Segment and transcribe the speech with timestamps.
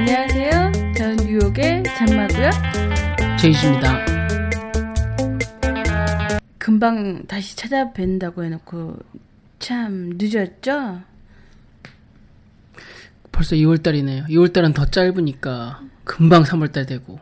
[0.00, 0.72] 안녕하세요.
[0.96, 2.50] 저는 뉴욕의 잔마고요.
[3.38, 4.06] 제이지입니다.
[6.56, 8.96] 금방 다시 찾아뵌다고 해놓고
[9.58, 11.02] 참 늦었죠?
[13.30, 14.28] 벌써 2월달이네요.
[14.28, 17.20] 2월달은 더 짧으니까 금방 3월달 되고.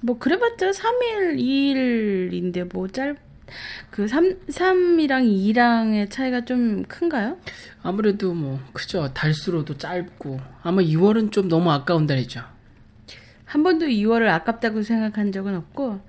[0.00, 3.25] 뭐 그래봤자 3일, 2일인데 뭐 짧...
[3.90, 7.38] 그 3, 3이랑 2랑의 차이가 좀 큰가요?
[7.82, 9.12] 아무래도 뭐 그죠.
[9.12, 12.42] 달수로도 짧고 아마 2월은 좀 너무 아까운 달이죠.
[13.44, 16.00] 한 번도 2월을 아깝다고 생각한 적은 없고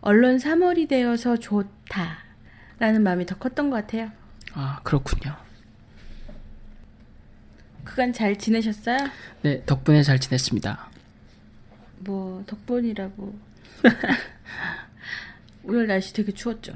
[0.00, 2.18] 얼른 3월이 되어서 좋다
[2.78, 4.10] 라는 마음이 더 컸던 것 같아요.
[4.54, 5.36] 아 그렇군요.
[7.84, 8.98] 그간 잘 지내셨어요?
[9.42, 10.88] 네 덕분에 잘 지냈습니다.
[12.00, 13.38] 뭐 덕분이라고
[15.68, 16.72] 오늘 날씨 되게 추웠죠.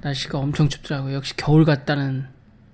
[0.00, 1.14] 날씨가 엄청 춥더라고요.
[1.14, 2.26] 역시 겨울 같다는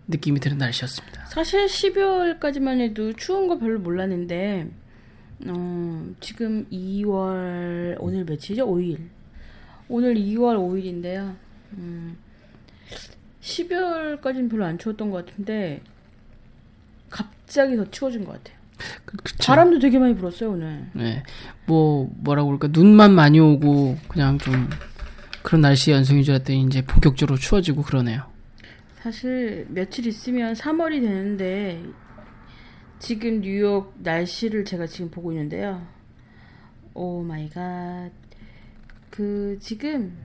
[0.09, 1.25] 느낌이 드는 날씨였습니다.
[1.27, 4.69] 사실 12월까지만 해도 추운 거 별로 몰랐는데
[5.47, 8.67] 어, 지금 2월 오늘 며칠이죠?
[8.67, 8.99] 5일.
[9.89, 11.35] 오늘 2월 5일인데요.
[11.73, 12.19] 음,
[13.41, 15.81] 12월까지는 별로 안 추웠던 것 같은데
[17.09, 18.59] 갑자기 더 추워진 것 같아요.
[19.07, 19.17] 그.
[19.47, 20.89] 바람도 되게 많이 불었어요 오늘.
[20.93, 21.23] 네.
[21.65, 24.69] 뭐 뭐라고 그럴까 눈만 많이 오고 그냥 좀
[25.45, 28.25] 그런 날씨 연속인 줄 알았더니 이제 본격적으로 추워지고 그러네요.
[29.03, 31.85] 사실 며칠 있으면 3월이 되는데
[32.99, 35.87] 지금 뉴욕 날씨를 제가 지금 보고 있는데요.
[36.95, 38.11] Oh my God.
[39.11, 40.17] 그 지금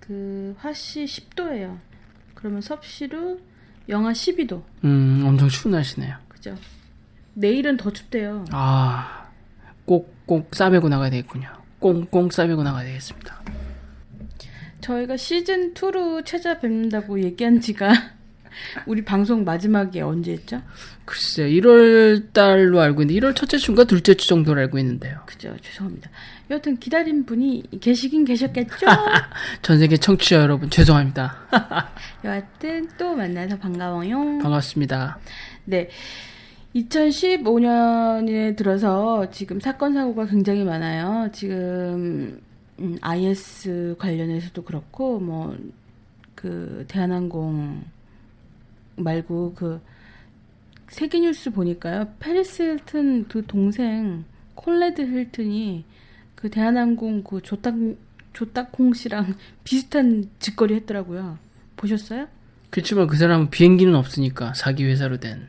[0.00, 1.78] 그 화씨 10도예요.
[2.34, 3.40] 그러면 섭씨로
[3.88, 4.62] 영하 12도.
[4.84, 6.14] 음 엄청 추운 날씨네요.
[6.28, 6.54] 그죠?
[7.32, 8.44] 내일은 더 춥대요.
[8.50, 9.30] 아,
[9.86, 11.48] 꼭꼭 싸매고 나가야 되겠군요.
[11.78, 13.40] 꽁꽁 싸매고 나가야 되겠습니다.
[14.86, 17.90] 저희가 시즌 2로 찾아뵙는다고 얘기한 지가
[18.86, 20.62] 우리 방송 마지막에 언제였죠?
[21.04, 25.20] 글쎄요, 1월 달로 알고 있는데 1월 첫째 주인가 둘째 주 정도로 알고 있는데요.
[25.26, 25.54] 그죠?
[25.60, 26.08] 죄송합니다.
[26.50, 28.86] 여하튼 기다린 분이 계시긴 계셨겠죠?
[29.62, 31.36] 전 세계 청취자 여러분 죄송합니다.
[32.24, 34.38] 여하튼 또 만나서 반가워요.
[34.40, 35.18] 반갑습니다.
[35.64, 35.90] 네.
[36.76, 41.28] 2015년에 들어서 지금 사건 사고가 굉장히 많아요.
[41.32, 42.40] 지금
[42.80, 45.56] 음, IS 관련해서도 그렇고 뭐
[46.36, 47.82] 그 대한항공
[48.94, 49.80] 말고 그
[50.88, 52.14] 세계 뉴스 보니까요.
[52.20, 55.84] 페리스 힐튼 그 동생 콜레드 힐튼이
[56.36, 57.74] 그 대한항공 그 조딱
[58.32, 59.34] 조딱콩 씨랑
[59.64, 61.38] 비슷한 짓거리 했더라고요.
[61.76, 62.28] 보셨어요?
[62.70, 65.48] 그렇지만 그 사람은 비행기는 없으니까 사기 회사로 된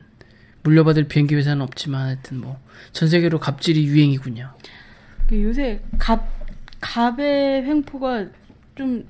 [0.63, 2.57] 물려받을 비행기 회사는 없지만 하여튼 뭐
[2.93, 4.51] 전 세계로 갑질이 유행이군요.
[5.27, 6.25] 그 요새 갑
[6.79, 8.27] 갑의 횡포가
[8.75, 9.05] 좀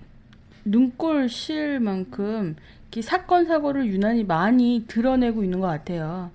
[0.66, 2.56] 눈꼴 실 만큼
[3.02, 6.32] 사건 사고를 유난히 많이 드러내고 있는 것 같아요.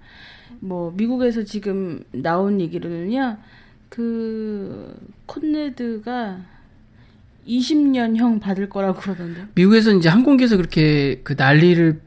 [0.60, 3.36] 뭐 미국에서 지금 나온 얘기로는요,
[3.88, 4.94] 그
[5.26, 6.40] 콘네드가
[7.46, 9.46] 20년형 받을 거라고 그러던데.
[9.54, 12.00] 미국에서 이제 항공기에서 그렇게 그 난리를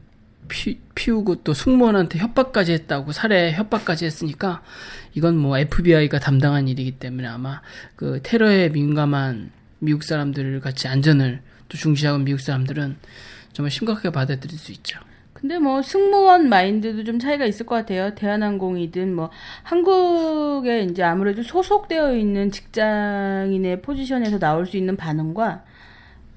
[0.48, 4.62] 피, 피우고 또 승무원한테 협박까지 했다고 살해 협박까지 했으니까
[5.16, 7.62] 이건 뭐 FBI가 담당한 일이기 때문에 아마
[7.96, 11.40] 그 테러에 민감한 미국 사람들 같이 안전을
[11.70, 12.96] 또 중시하는 미국 사람들은
[13.54, 15.00] 정말 심각하게 받아들일 수 있죠.
[15.32, 18.14] 근데 뭐 승무원 마인드도 좀 차이가 있을 것 같아요.
[18.14, 19.30] 대한항공이든 뭐
[19.62, 25.64] 한국에 이제 아무래도 소속되어 있는 직장인의 포지션에서 나올 수 있는 반응과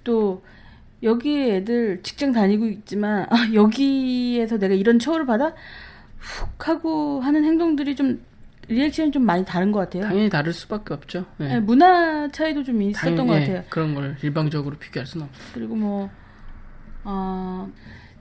[0.06, 0.42] 또
[1.04, 5.54] 여기 애들 직장 다니고 있지만 아, 여기에서 내가 이런 처우를 받아
[6.18, 8.22] 훅 하고 하는 행동들이 좀
[8.70, 10.04] 리액션이 좀 많이 다른 것 같아요.
[10.04, 11.26] 당연히 다를 수밖에 없죠.
[11.40, 11.46] 예.
[11.46, 13.64] 네, 문화 차이도 좀 있었던 당연히, 것 예, 같아요.
[13.70, 15.46] 그런 걸 일방적으로 비교할 수는 없어요.
[15.54, 16.10] 그리고 뭐,
[17.04, 17.70] 어,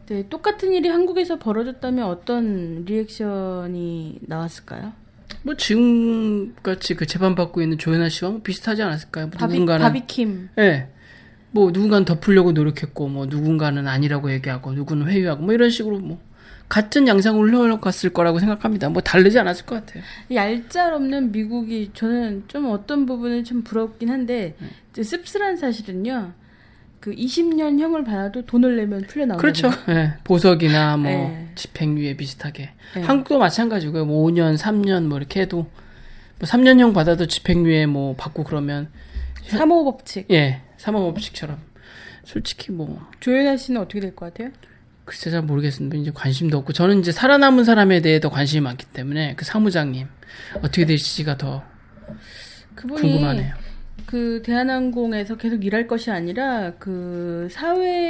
[0.06, 4.92] 네, 똑같은 일이 한국에서 벌어졌다면 어떤 리액션이 나왔을까요?
[5.42, 9.26] 뭐 지금 같이 그 재판 받고 있는 조현아 씨와 뭐 비슷하지 않았을까요?
[9.26, 10.48] 뭐 바비, 누군가는 바비킴.
[10.58, 10.88] 예.
[11.50, 16.20] 뭐 누군가는 덮으려고 노력했고 뭐 누군가는 아니라고 얘기하고 누구는 회유하고 뭐 이런 식으로 뭐
[16.68, 18.88] 같은 양상으로 흘러갔을 거라고 생각합니다.
[18.90, 20.02] 뭐 다르지 않았을 것 같아요.
[20.32, 24.54] 얄짤 없는 미국이 저는 좀 어떤 부분은 좀 부럽긴 한데
[24.90, 26.32] 이제 씁쓸한 사실은요.
[27.00, 29.70] 그 20년 형을 받아도 돈을 내면 풀려 나오는 그렇죠.
[29.88, 31.48] 예, 보석이나 뭐 네.
[31.54, 32.70] 집행유예 비슷하게.
[32.96, 33.00] 네.
[33.02, 34.04] 한국도 마찬가지고요.
[34.04, 35.58] 뭐 5년, 3년 뭐 이렇게 해도
[36.38, 38.88] 뭐 3년형 받아도 집행유예 뭐 받고 그러면
[39.46, 40.26] 사모 법칙.
[40.30, 41.56] 예, 사망법칙처럼
[42.24, 44.52] 솔직히 뭐 조연아 씨는 어떻게 될 것 같아요?
[45.08, 45.96] 글쎄 잘 모르겠습니다.
[45.96, 50.06] 이제 관심도 없고 저는 이제 살아남은 사람에 대해 더 관심이 많기 때문에 그 사무장님
[50.56, 51.64] 어떻게 될지가 더
[52.76, 53.54] 궁금하네요.
[54.04, 58.04] 그 대한항공에서 계속 일할 것이 아니라 그 사회의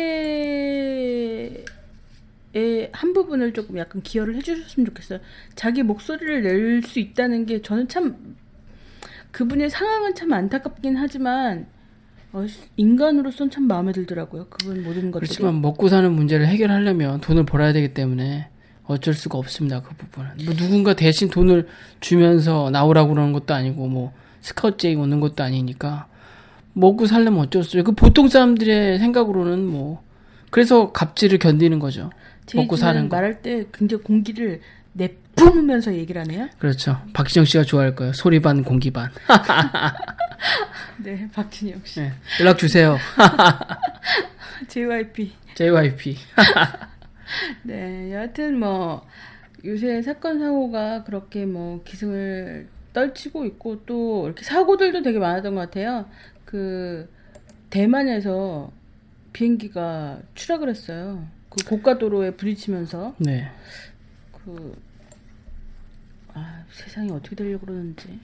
[2.91, 5.21] 한 부분을 조금 약간 기여를 해주셨으면 좋겠어요.
[5.55, 8.37] 자기 목소리를 낼 수 있다는 게 저는 참
[9.31, 11.69] 그분의 상황은 참 안타깝긴 하지만
[12.33, 12.45] 어,
[12.77, 14.47] 인간으로서는 참 마음에 들더라고요.
[14.51, 15.27] 그분 모든 것들이.
[15.29, 18.49] 그렇지만 먹고 사는 문제를 해결하려면 돈을 벌어야 되기 때문에
[18.85, 19.83] 어쩔 수가 없습니다.
[19.83, 20.31] 그 부분은.
[20.45, 21.69] 뭐 누군가 대신 돈을
[22.01, 26.07] 주면서 나오라고 그러는 것도 아니고 뭐 스카우트제이 오는 것도 아니니까
[26.73, 27.85] 먹고 살려면 어쩔 수 없어요.
[27.85, 30.03] 그 보통 사람들의 생각으로는 뭐
[30.51, 32.11] 그래서 갑질을 견디는 거죠.
[32.55, 33.17] 먹고 사는 거.
[33.17, 34.61] 말할 때 굉장히 공기를
[34.93, 36.49] 내 뿜으면서 얘기를 하네요.
[36.58, 37.00] 그렇죠.
[37.12, 38.12] 박지영 씨가 좋아할 거예요.
[38.12, 39.11] 소리 반 공기 반.
[40.99, 42.00] 네, 박진영 씨.
[42.00, 42.12] 네.
[42.40, 42.99] 연락 주세요.
[44.69, 45.32] JYP.
[45.55, 46.17] JYP.
[47.62, 49.06] 네, 여하튼 뭐
[49.64, 56.06] 요새 사건 사고가 그렇게 뭐 기승을 떨치고 있고 또 이렇게 사고들도 되게 많았던 것 같아요.
[56.44, 57.08] 그
[57.70, 58.73] 대만에서
[59.32, 61.26] 비행기가 추락을 했어요.
[61.49, 63.50] 그 고가도로에 부딪히면서 네.
[64.32, 64.75] 그
[66.38, 68.19] 아, 세상이 어떻게 되려고 그러는지.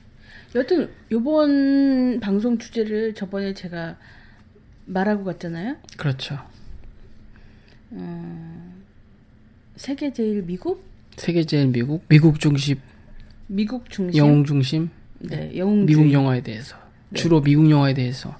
[0.55, 3.97] 여하튼 요번 방송 주제를 저번에 제가
[4.87, 5.77] 말하고 갔잖아요.
[5.97, 6.39] 그렇죠.
[9.77, 10.85] 세계 제일 미국?
[11.17, 12.77] 세계 제일 미국, 미국 중심,
[13.47, 14.17] 미국 중심.
[14.19, 16.77] 영웅 중심, 네, 영웅 미국 영화에 대해서
[17.15, 18.37] 주로 미국 영화에 대해서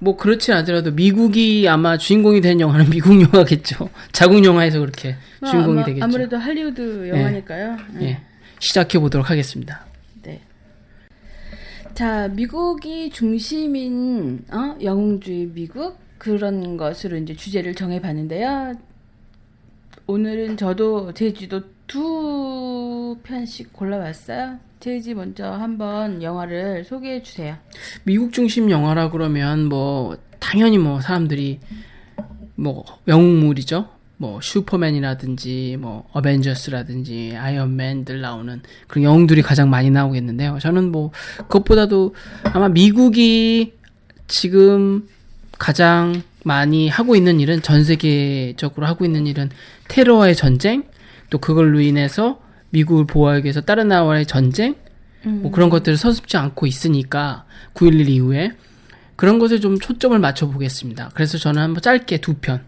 [0.00, 3.90] 뭐 그렇지 않더라도 미국이 아마 주인공이 된 영화는 미국 영화겠죠.
[4.12, 6.04] 자국 영화에서 그렇게 주인공이 되겠죠.
[6.04, 7.76] 아, 아무래도 할리우드 영화니까요.
[7.94, 8.04] 네.
[8.06, 8.20] 예.
[8.60, 9.84] 시작해 보도록 하겠습니다.
[10.22, 10.40] 네.
[11.94, 14.76] 자, 미국이 중심인 어?
[14.82, 18.74] 영웅주의 미국 그런 것으로 이제 주제를 정해 봤는데요.
[20.06, 24.58] 오늘은 저도 제주도 두 편씩 골라봤어요.
[24.80, 27.56] 제지 먼저 한번 영화를 소개해 주세요.
[28.04, 31.60] 미국 중심 영화라 그러면 뭐 당연히 뭐 사람들이
[32.54, 33.97] 뭐 영웅물이죠.
[34.20, 40.58] 뭐 슈퍼맨이라든지 뭐 어벤져스라든지 아이언맨들 나오는 그런 영웅들이 가장 많이 나오겠는데요.
[40.60, 43.74] 저는 뭐 그것보다도 아마 미국이
[44.26, 45.08] 지금
[45.52, 49.50] 가장 많이 하고 있는 일은 전 세계적으로 하고 있는 일은
[49.86, 50.82] 테러와의 전쟁
[51.30, 54.74] 또 그걸로 인해서 미국을 보호하기 위해서 다른 나라와의 전쟁
[55.22, 57.44] 뭐 그런 것들을 서슴지 않고 있으니까
[57.74, 58.52] 9.11 이후에
[59.16, 61.10] 그런 것에 좀 초점을 맞춰 보겠습니다.
[61.14, 62.62] 그래서 저는 한번 짧게 두 편.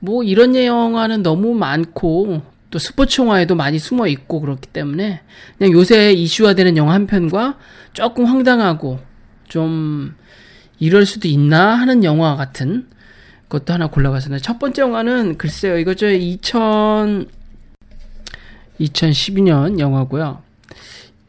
[0.00, 5.20] 뭐 이런 영화는 너무 많고 또 스포츠 영화에도 많이 숨어 있고 그렇기 때문에
[5.58, 7.58] 그냥 요새 이슈화되는 영화 한 편과
[7.92, 8.98] 조금 황당하고
[9.48, 10.14] 좀
[10.78, 12.88] 이럴 수도 있나 하는 영화 같은
[13.48, 14.42] 것도 하나 골라봤습니다.
[14.42, 17.28] 첫 번째 영화는 글쎄요, 이거 저 2000,
[18.80, 20.42] 2012년 영화고요.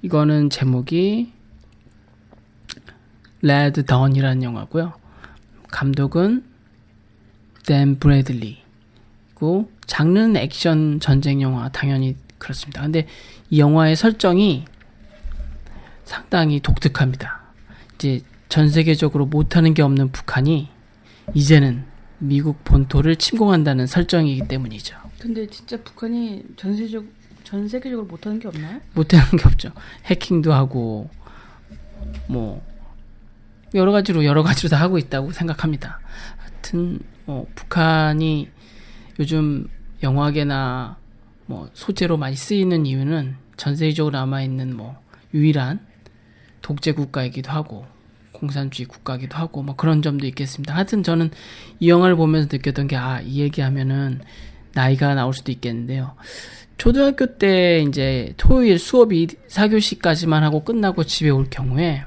[0.04, 1.34] 이거는 제목이
[3.42, 4.94] 레드 던이라는 영화고요.
[5.70, 6.44] 감독은
[7.66, 8.61] 댄 브래들리
[9.42, 12.84] 고 장르는 액션 전쟁 영화 당연히 그렇습니다.
[12.84, 13.08] 근데
[13.50, 14.66] 이 영화의 설정이
[16.06, 17.42] 상당히 독특합니다.
[17.96, 20.70] 이제 전 세계적으로 못하는 게 없는 북한이
[21.34, 21.86] 이제는
[22.20, 24.96] 미국 본토를 침공한다는 설정이기 때문이죠.
[25.20, 27.04] 근데 진짜 북한이 전 세적
[27.44, 28.80] 전 세계적으로 못하는 게 없나요?
[28.94, 29.72] 못하는 게 없죠.
[30.06, 31.10] 해킹도 하고
[32.28, 32.62] 뭐
[33.74, 36.00] 여러 가지로 여러 가지로 다 하고 있다고 생각합니다.
[36.38, 38.61] 하여튼 뭐 북한이
[39.20, 39.68] 요즘
[40.04, 40.98] 영화계나
[41.46, 44.96] 뭐 소재로 많이 쓰이는 이유는 전 세계적으로 남아 있는 뭐
[45.34, 45.80] 유일한
[46.62, 47.86] 독재 국가이기도 하고
[48.32, 50.74] 공산주의 국가이기도 하고 뭐 그런 점도 있겠습니다.
[50.76, 51.30] 하여튼 저는
[51.80, 54.22] 이 영화를 보면서 느꼈던 게 아 이 얘기하면은
[54.74, 56.16] 나이가 나올 수도 있겠는데요.
[56.78, 62.04] 초등학교 때 이제 토요일 수업이 4교시까지만 하고 끝나고 집에 올 경우에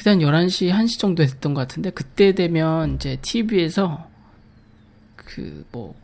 [0.00, 4.08] 그때 한 11시, 1시 정도 됐던 것 같은데 그때 되면 이제 TV에서
[5.14, 5.94] 그 뭐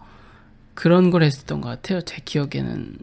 [0.76, 2.02] 그런 걸 했었던 것 같아요.
[2.02, 2.98] 제 기억에는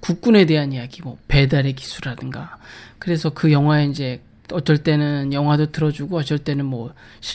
[0.00, 2.58] 국군에 대한 이야기, 뭐 배달의 기수라든가
[2.98, 4.20] 그래서 그 영화에 이제
[4.52, 6.92] 어쩔 때는 영화도 틀어주고 어쩔 때는 뭐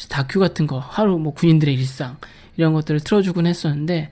[0.09, 2.17] 다큐 같은 거 하루 뭐 군인들의 일상
[2.57, 4.11] 이런 것들을 틀어주곤 했었는데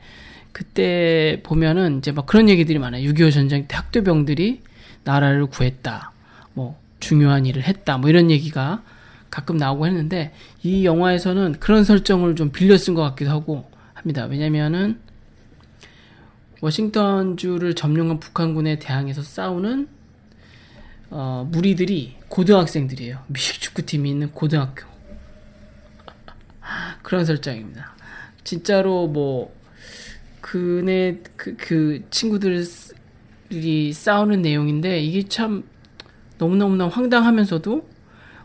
[0.53, 3.09] 그때 보면은 이제 막 그런 얘기들이 많아요.
[3.09, 4.61] 6.25 전쟁 때 학도병들이
[5.03, 6.13] 나라를 구했다.
[6.53, 7.97] 뭐 중요한 일을 했다.
[7.97, 8.81] 뭐 이런 얘기가
[9.29, 14.25] 가끔 나오고 했는데 이 영화에서는 그런 설정을 좀 빌려 쓴 것 같기도 하고 합니다.
[14.25, 14.99] 왜냐면은
[16.61, 19.89] 워싱턴주를 점령한 북한군에 대항해서 싸우는
[21.09, 23.19] 어, 무리들이 고등학생들이에요.
[23.27, 24.87] 미식 축구팀이 있는 고등학교.
[27.03, 27.95] 그런 설정입니다.
[28.45, 29.53] 진짜로 뭐
[30.39, 35.63] 그네 그, 그 친구들이 싸우는 내용인데 이게 참
[36.43, 37.87] 너무너무나 황당하면서도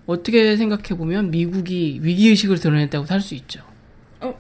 [0.07, 3.63] 어떻게 생각해 보면 미국이 위기 의식을 드러냈다고 할 수 있죠.
[4.21, 4.35] 어,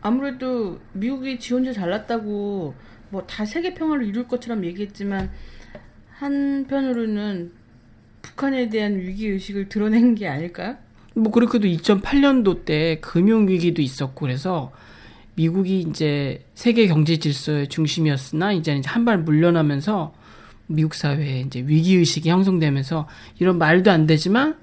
[0.00, 2.74] 아무래도 미국이 지 혼자 잘났다고
[3.10, 5.30] 뭐 다 세계 평화를 이룰 것처럼 얘기했지만
[6.18, 7.52] 한편으로는
[8.22, 10.76] 북한에 대한 위기 의식을 드러낸 게 아닐까요?
[11.14, 14.70] 뭐 그렇게도 2008년도 때 금융 위기도 있었고 그래서
[15.34, 20.14] 미국이 이제 세계 경제 질서의 중심이었으나 이제 한발 물러나면서
[20.70, 23.08] 미국 사회에 이제 위기 의식이 형성되면서
[23.38, 24.56] 이런 말도 안 되지만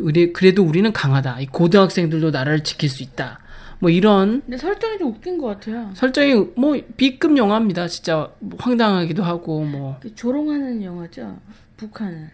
[0.00, 1.40] 우리 그래도 우리는 강하다.
[1.40, 3.38] 이 고등학생들도 나라를 지킬 수 있다.
[3.80, 5.90] 뭐 이런 근데 설정이 좀 웃긴 것 같아요.
[5.94, 7.88] 설정이 뭐 B급 영화입니다.
[7.88, 11.38] 진짜 뭐 황당하기도 하고 뭐 조롱하는 영화죠.
[11.76, 12.30] 북한을.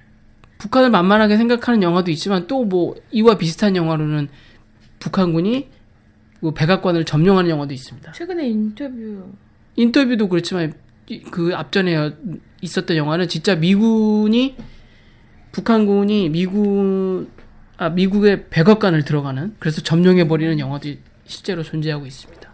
[0.59, 4.29] 북한을 만만하게 생각하는 영화도 있지만 또 뭐 이와 비슷한 영화로는
[4.99, 5.69] 북한군이
[6.41, 8.13] 그 백악관을 점령하는 영화도 있습니다.
[8.13, 9.25] 최근에 인터뷰
[9.77, 10.73] 인터뷰도 그렇지만
[11.09, 12.13] 이- 그 앞전에
[12.61, 14.57] 있었던 영화는 진짜 미군이
[15.53, 17.31] 북한군이 미군
[17.77, 20.89] 아 미국의 백악관을 들어가는 그래서 점령해 버리는 영화도
[21.25, 22.51] 실제로 존재하고 있습니다.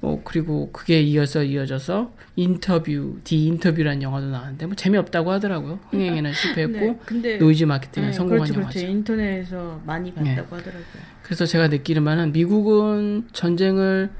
[0.00, 5.80] 뭐 그리고 그게 이어서 이어져서 인터뷰 The Interview라는 영화도 나왔는데 뭐 재미없다고 하더라고요.
[5.90, 8.78] 흥행에는 실패했고 네, 근데 노이즈 마케팅에 네, 성공한 그렇죠, 영화죠.
[8.78, 8.92] 그렇죠.
[8.92, 10.40] 인터넷에서 많이 봤다고 네.
[10.40, 10.84] 하더라고요.
[11.22, 14.10] 그래서 제가 느끼는 바는 미국은 전쟁을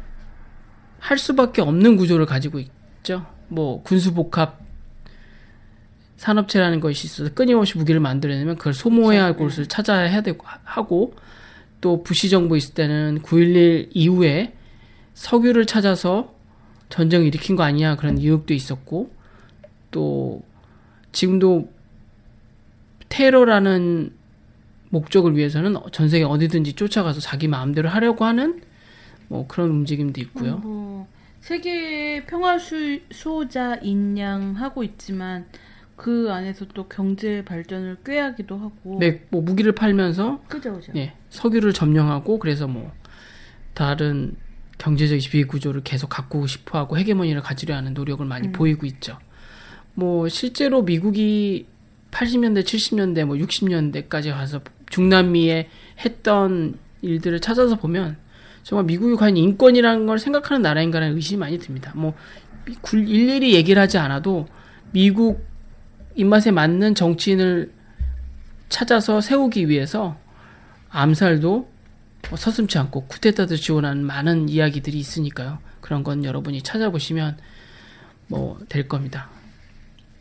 [0.99, 3.27] 할 수밖에 없는 구조를 가지고 있죠.
[3.49, 4.66] 뭐 군수 복합
[6.17, 9.45] 산업체라는 것이 있어서 끊임없이 무기를 만들어내면 그걸 소모해야 할 그렇죠.
[9.45, 11.15] 곳을 찾아야 해야 되고 하고
[11.81, 14.55] 또 부시 정부 있을 때는 9.11 이후에
[15.15, 16.35] 석유를 찾아서
[16.89, 19.11] 전쟁을 일으킨 거 아니냐 그런 의혹도 있었고
[19.91, 20.43] 또
[21.13, 21.71] 지금도
[23.09, 24.13] 테러라는
[24.91, 28.63] 목적을 위해서는 전 세계 어디든지 쫓아가서 자기 마음대로 하려고 하는
[29.29, 30.59] 뭐 그런 움직임도 있고요.
[30.59, 31.09] 뭐
[31.41, 35.47] 세계 평화 수, 수호자 인양 하고 있지만
[35.97, 40.93] 그 안에서 또 경제 발전을 꾀하기도 하고 네, 뭐 무기를 팔면서 그죠 그죠.
[40.97, 42.93] 예, 석유를 점령하고 그래서 뭐
[43.75, 44.37] 다른
[44.79, 49.19] 경제적 비구조를 계속 갖고 싶어하고 헤게모니를 가지려 하는 노력을 많이 보이고 있죠.
[49.95, 51.67] 뭐 실제로 미국이
[52.11, 54.61] 80년대, 70년대, 뭐 60년대까지 가서
[54.91, 55.69] 중남미에
[56.05, 58.17] 했던 일들을 찾아서 보면
[58.63, 61.93] 정말 미국이 과연 인권이라는 걸 생각하는 나라인가라는 의심이 많이 듭니다.
[61.95, 62.15] 뭐
[62.83, 64.47] 굴- 일일이 얘기를 하지 않아도
[64.93, 65.45] 미국
[66.17, 67.71] 입맛에 맞는 정치인을
[68.69, 70.17] 찾아서 세우기 위해서
[70.91, 71.69] 암살도
[72.29, 75.59] 뭐 서슴지 않고 쿠데타도 지원하는 많은 이야기들이 있으니까요.
[75.81, 77.37] 그런 건 여러분이 찾아보시면
[78.29, 79.29] 뭐 될 겁니다.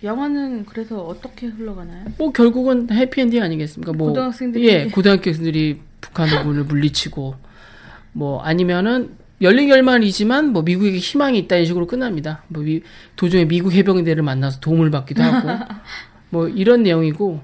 [0.03, 2.05] 영화는 그래서 어떻게 흘러가나요?
[2.19, 3.93] 뭐 결국은 해피엔딩 아니겠습니까?
[3.93, 7.35] 뭐 고등학생들이 예, 고등학생들이 북한군을 물리치고
[8.11, 12.43] 뭐 아니면은 열린 결말이지만 뭐 미국에게 희망이 있다 이 식으로 끝납니다.
[12.47, 12.81] 뭐 미-
[13.15, 15.49] 도중에 미국 해병대를 만나서 도움을 받기도 하고
[16.29, 17.41] 뭐 이런 내용이고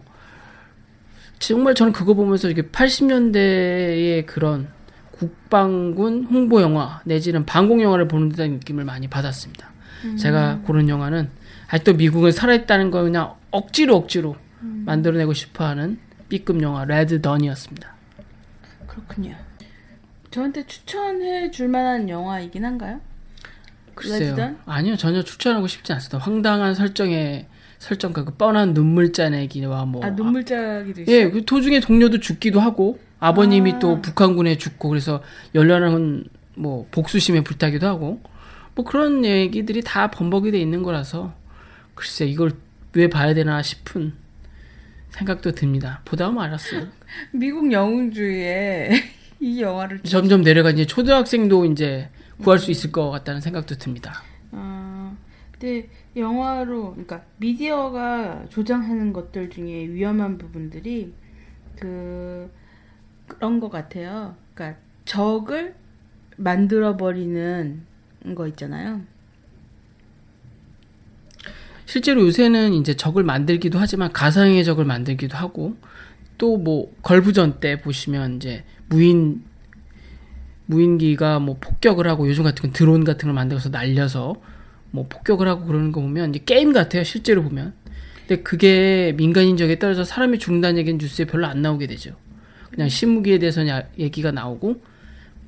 [1.40, 4.68] 정말 저는 그거 보면서 이게 80년대의 그런
[5.12, 9.70] 국방군 홍보 영화 내지는 방공 영화를 보는 듯한 느낌을 많이 받았습니다.
[10.18, 11.30] 제가 고른 영화는
[11.68, 14.36] 아직도 미국은 살아있다는 걸 그냥 억지로 억지로
[14.86, 17.94] 만들어내고 싶어하는 B급 영화 레드 던이었습니다.
[18.88, 19.36] 그렇군요.
[20.32, 23.00] 저한테 추천해 줄 만한 영화이긴 한가요?
[23.96, 24.20] 글쎄요.
[24.20, 24.60] 레드던?
[24.66, 26.18] 아니요 전혀 추천하고 싶지 않습니다.
[26.18, 27.48] 황당한 설정의
[27.80, 31.16] 설정과 그 뻔한 눈물 짜내기와 뭐 아 눈물 짜기도 있어요.
[31.16, 33.80] 예, 그 도중에 동료도 죽기도 하고 아버님이 아.
[33.80, 35.22] 또 북한군에 죽고 그래서
[35.54, 38.22] 연락은 뭐 복수심에 불타기도 하고
[38.76, 41.34] 뭐 그런 얘기들이 다 범벅이 돼 있는 거라서
[41.96, 42.54] 글쎄 이걸
[42.94, 44.14] 왜 봐야 되나 싶은
[45.10, 46.02] 생각도 듭니다.
[46.06, 46.88] 보다 보면 알았어요.
[47.34, 48.92] 미국 영웅주의에
[49.42, 52.10] 이 영화를 점점 내려가 이제 초등학생도 이제
[52.44, 54.22] 구할 수 있을 것 같다는 생각도 듭니다.
[54.52, 55.16] 아,
[55.52, 61.12] 근데 영화로 그러니까 미디어가 조장하는 것들 중에 위험한 부분들이
[61.80, 62.52] 그
[63.28, 64.36] 그런 것 같아요.
[64.54, 65.74] 그러니까 적을
[66.38, 67.82] 만들어 버리는
[68.36, 69.02] 거 있잖아요.
[71.86, 75.76] 실제로 요새는 이제 적을 만들기도 하지만 가상의 적을 만들기도 하고
[76.38, 78.64] 또 뭐 걸부전 때 보시면 이제
[79.02, 79.42] 무인
[80.66, 84.36] 무인기가 뭐 폭격을 하고 요즘 같은 건 드론 같은 걸 만들어서 날려서
[84.92, 87.74] 뭐 폭격을 하고 그러는 거 보면 이제 게임 같아요 실제로 보면
[88.28, 92.16] 근데 그게 민간인적에 따라서 사람이 죽는다는 얘기는 뉴스에 별로 안 나오게 되죠
[92.70, 94.82] 그냥 신무기에 대해서 야- 얘기가 나오고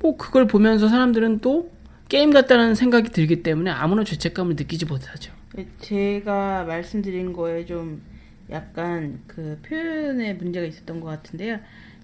[0.00, 1.70] 뭐 그걸 보면서 사람들은 또
[2.08, 5.32] 게임 같다는 생각이 들기 때문에 아무런 죄책감을 느끼지 못하죠.
[5.80, 8.02] 제가 말씀드린 거에 좀
[8.50, 11.58] 약간 그 표현에 문제가 있었던 것 같은데요.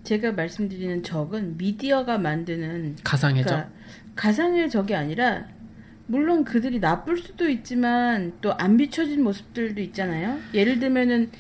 [0.05, 3.49] 제가 말씀드리는 적은 미디어가 만드는 가상해적.
[3.49, 3.71] 그러니까
[4.17, 5.47] 가상의 적이 아니라
[6.07, 10.39] 물론 그들이 나쁠 수도 있지만 또 안 비춰진 모습들도 있잖아요.
[10.55, 11.31] 예를 들면은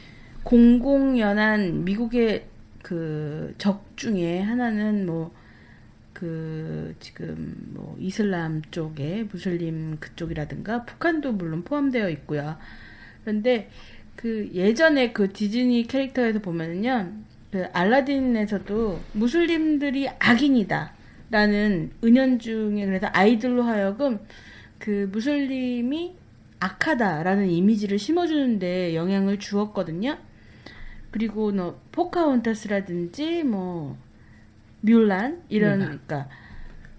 [0.45, 2.47] 공공연한 미국의
[2.83, 5.41] 그 적 중에 하나는 뭐
[6.21, 12.59] 그 지금 뭐 이슬람 쪽에 무슬림 그쪽이라든가 북한도 물론 포함되어 있고요.
[13.25, 13.71] 그런데
[14.17, 17.11] 그 예전에 그 디즈니 캐릭터에서 보면은요.
[17.51, 20.93] 그 알라딘에서도 무슬림들이 악인이다
[21.31, 24.21] 라는 은연중에 그래서 아이들로 하여금
[24.79, 26.15] 그 무슬림이
[26.61, 30.19] 악하다라는 이미지를 심어주는데 영향을 주었거든요.
[31.11, 33.97] 그리고 뭐 포카혼타스라든지 뭐
[34.81, 35.81] 뮬란 이런.
[35.81, 36.29] 그러니까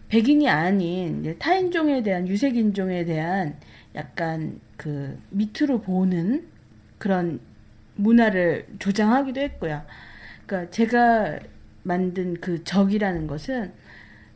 [0.09, 3.55] 백인이 아닌 타인종에 대한 유색인종에 대한
[3.95, 6.47] 약간 그 밑으로 보는
[6.97, 7.39] 그런
[7.95, 9.83] 문화를 조장하기도 했고요.
[10.51, 11.39] 그러니까 제가
[11.83, 13.71] 만든 그 적이라는 것은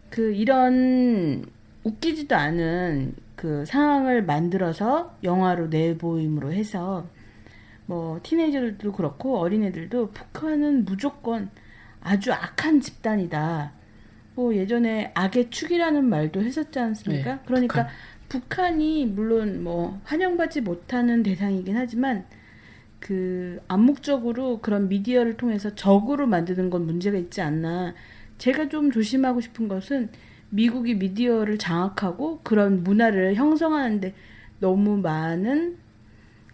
[0.09, 1.45] 그 이런
[1.83, 7.05] 웃기지도 않은 그 상황을 만들어서 영화로 내보임으로 해서
[7.85, 11.49] 뭐 티네이저들도 그렇고 어린애들도 북한은 무조건
[12.01, 13.73] 아주 악한 집단이다.
[14.35, 17.35] 뭐 예전에 악의 축이라는 말도 했었지 않습니까?
[17.35, 17.89] 네, 그러니까
[18.29, 18.79] 북한.
[18.81, 22.25] 이 물론 뭐 환영받지 못하는 대상이긴 하지만
[23.05, 27.93] 그 암묵적으로 그런 미디어를 통해서 적으로 만드는 건 문제가 있지 않나.
[28.39, 30.09] 제가 좀 조심하고 싶은 것은
[30.49, 34.15] 미국이 미디어를 장악하고 그런 문화를 형성하는데
[34.59, 35.77] 너무 많은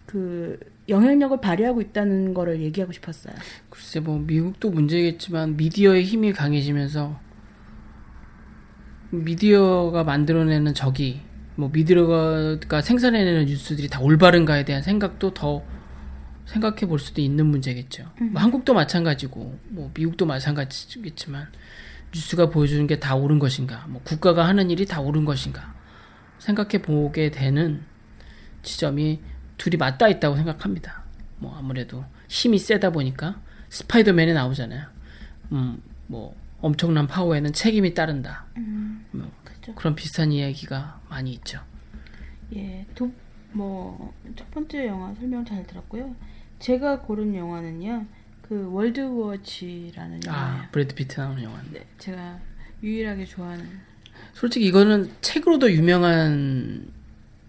[0.04, 3.32] 그 영향력을 발휘하고 있다는 거를 얘기하고 싶었어요.
[3.70, 7.18] 글쎄 뭐 미국도 문제겠지만 미디어의 힘이 강해지면서
[9.08, 11.22] 미디어가 만들어내는 적이
[11.54, 15.62] 뭐 미디어가 생산해내는 뉴스들이 다 올바른가에 대한 생각도 더
[16.52, 18.04] 생각해 볼 수도 있는 문제겠죠.
[18.20, 21.48] 뭐 한국도 마찬가지고 뭐 미국도 마찬가지겠지만
[22.14, 25.74] 뉴스가 보여주는 게 다 옳은 것인가, 뭐 국가가 하는 일이 다 옳은 것인가
[26.38, 27.82] 생각해 보게 되는
[28.62, 29.20] 지점이
[29.56, 31.04] 둘이 맞닿아 있다고 생각합니다.
[31.38, 34.86] 뭐 아무래도 힘이 세다 보니까 스파이더맨에 나오잖아요.
[35.52, 38.44] 음, 뭐 엄청난 파워에는 책임이 따른다.
[39.12, 39.74] 뭐 그죠.
[39.74, 41.60] 그런 비슷한 이야기가 많이 있죠.
[42.54, 43.10] 예, 도,
[43.52, 46.14] 뭐, 첫 번째 영화 설명 잘 들었고요.
[46.62, 48.06] 제가 고른 영화는요,
[48.40, 50.62] 그 월드워치라는 영화예요.
[50.62, 51.80] 아, 브래드 피트 나오는 영화인데.
[51.80, 52.38] 네, 제가
[52.80, 53.66] 유일하게 좋아하는.
[54.32, 56.86] 솔직히 이거는 책으로도 유명한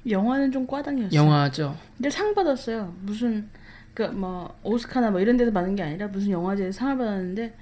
[0.10, 1.16] 영화는 좀 꽈당이었어요.
[1.16, 1.78] 영화죠.
[1.96, 2.96] 근데 상 받았어요.
[3.02, 3.48] 무슨,
[3.94, 7.56] 그, 뭐, 오스카나 뭐 이런 데서 받은 게 아니라 무슨 영화제에서 상을 받았는데,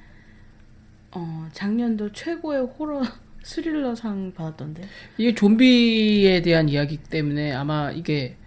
[1.12, 3.04] 어, 작년도 최고의 호러
[3.44, 4.84] 스릴러 상 받았던데.
[5.18, 8.38] 이게 좀비에 대한 이야기 때문에 아마 이게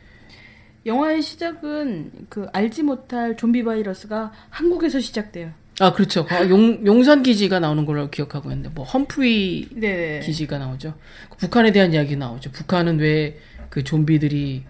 [0.87, 5.51] 영화의 시작은 그 알지 못할 좀비 바이러스가 한국에서 시작돼요.
[5.81, 6.25] 아 그렇죠.
[6.27, 10.21] 거- 용, 용산 기지가 나오는 걸로 기억하고 있는데 뭐 험프리 네.
[10.23, 10.95] 기지가 나오죠.
[11.39, 12.51] 북한에 대한 이야기 나오죠.
[12.53, 13.39] 북한은 왜
[13.71, 14.63] 그 좀비들이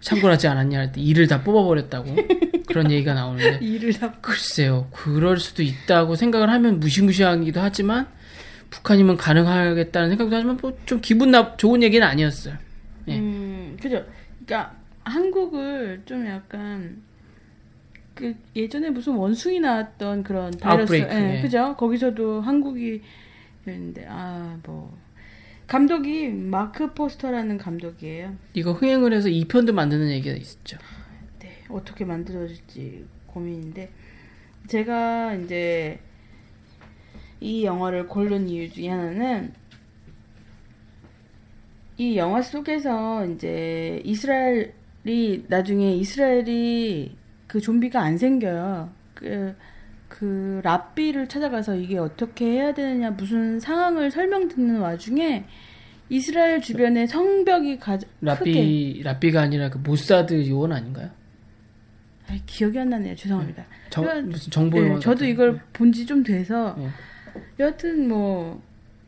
[0.00, 2.16] 창궐하지 않았냐 할 때 이를 다 뽑아버렸다고
[2.66, 4.88] 그런 얘기가 나오는데 일을 다 글쎄요.
[4.92, 8.08] 그럴 수도 있다고 생각을 하면 무시무시하기도 하지만
[8.70, 12.54] 북한이면 가능하겠다는 생각도 하지만 뭐 좀 기분 나 좋은 얘기는 아니었어요.
[13.06, 13.18] 예.
[13.18, 14.04] 음, 그죠.
[14.44, 14.74] 그러니까
[15.10, 17.02] 한국을 좀 약간
[18.14, 21.42] 그 예전에 무슨 원숭이 나왔던 그런 바이러스, 예, 예.
[21.42, 21.74] 그죠?
[21.76, 23.02] 거기서도 한국이
[23.66, 24.96] 있는데 아 뭐
[25.70, 28.34] 감독이 마크 포스터라는 감독이에요.
[28.54, 30.78] 이거 흥행을 해서 2편도 만드는 얘기가 있었죠.
[31.38, 33.88] 네, 어떻게 만들어질지 고민인데
[34.66, 36.00] 제가 이제
[37.40, 39.52] 이 영화를 고른 이유 중에 하나는
[41.98, 48.90] 이 영화 속에서 이제 이스라엘 이 나중에 이스라엘이 그 좀비가 안 생겨요.
[49.14, 49.54] 그,
[50.08, 55.44] 그 랍비를 찾아가서 이게 어떻게 해야 되느냐 무슨 상황을 설명 듣는 와중에
[56.08, 61.10] 이스라엘 주변에 성벽이 가 크게 라삐 라삐가 아니라 그 모사드 요원 아닌가요?
[62.28, 63.14] 아이, 기억이 안 나네요.
[63.16, 63.64] 죄송합니다.
[63.90, 65.24] 정, 그러니까, 무슨 정보 네, 저도.
[65.24, 66.88] 이걸 본지 좀 돼서 네.
[67.58, 68.60] 여하튼 뭐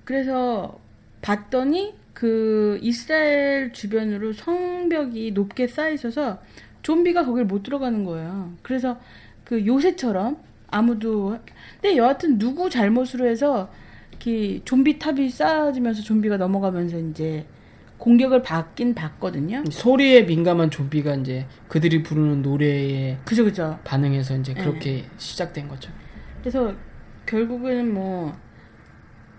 [0.04, 0.80] 그래서
[1.22, 6.40] 봤더니 그 이스라엘 주변으로 성벽이 높게 쌓여 있어서
[6.82, 8.52] 좀비가 거길 못 들어가는 거예요.
[8.62, 8.98] 그래서
[9.44, 11.38] 그 요새처럼 아무도
[11.80, 13.70] 근데 여하튼 누구 잘못으로 해서
[14.10, 17.46] 이렇게 좀비 탑이 쌓아지면서 좀비가 넘어가면서 이제
[17.98, 19.62] 공격을 받긴 받거든요.
[19.70, 23.78] 소리에 민감한 좀비가 이제 그들이 부르는 노래에 그죠 그죠.
[23.84, 24.60] 반응해서 이제 네.
[24.60, 25.92] 그렇게 시작된 거죠.
[26.40, 26.74] 그래서
[27.26, 28.32] 결국에는 뭐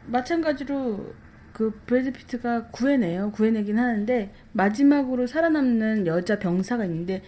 [0.06, 1.14] 마찬가지로
[1.54, 3.32] 그 브래드 피트가 구해내요.
[3.32, 7.22] 구해내긴 하는데 마지막으로 살아남는 여자 병사가 있는데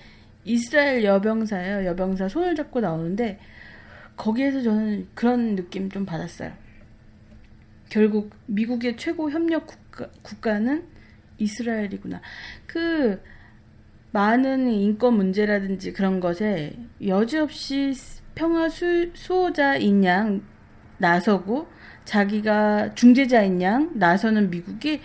[0.43, 1.85] 이스라엘 여병사예요.
[1.85, 3.39] 여병사 손을 잡고 나오는데
[4.17, 6.51] 거기에서 저는 그런 느낌 좀 받았어요.
[7.89, 10.83] 결국 미국의 최고 협력 국가, 국가는
[11.37, 12.21] 이스라엘이구나.
[12.65, 13.21] 그
[14.11, 17.93] 많은 인권 문제라든지 그런 것에 여지없이
[18.33, 20.41] 평화 수, 수호자인 양
[20.97, 21.67] 나서고
[22.05, 25.01] 자기가 중재자인 양 나서는 미국이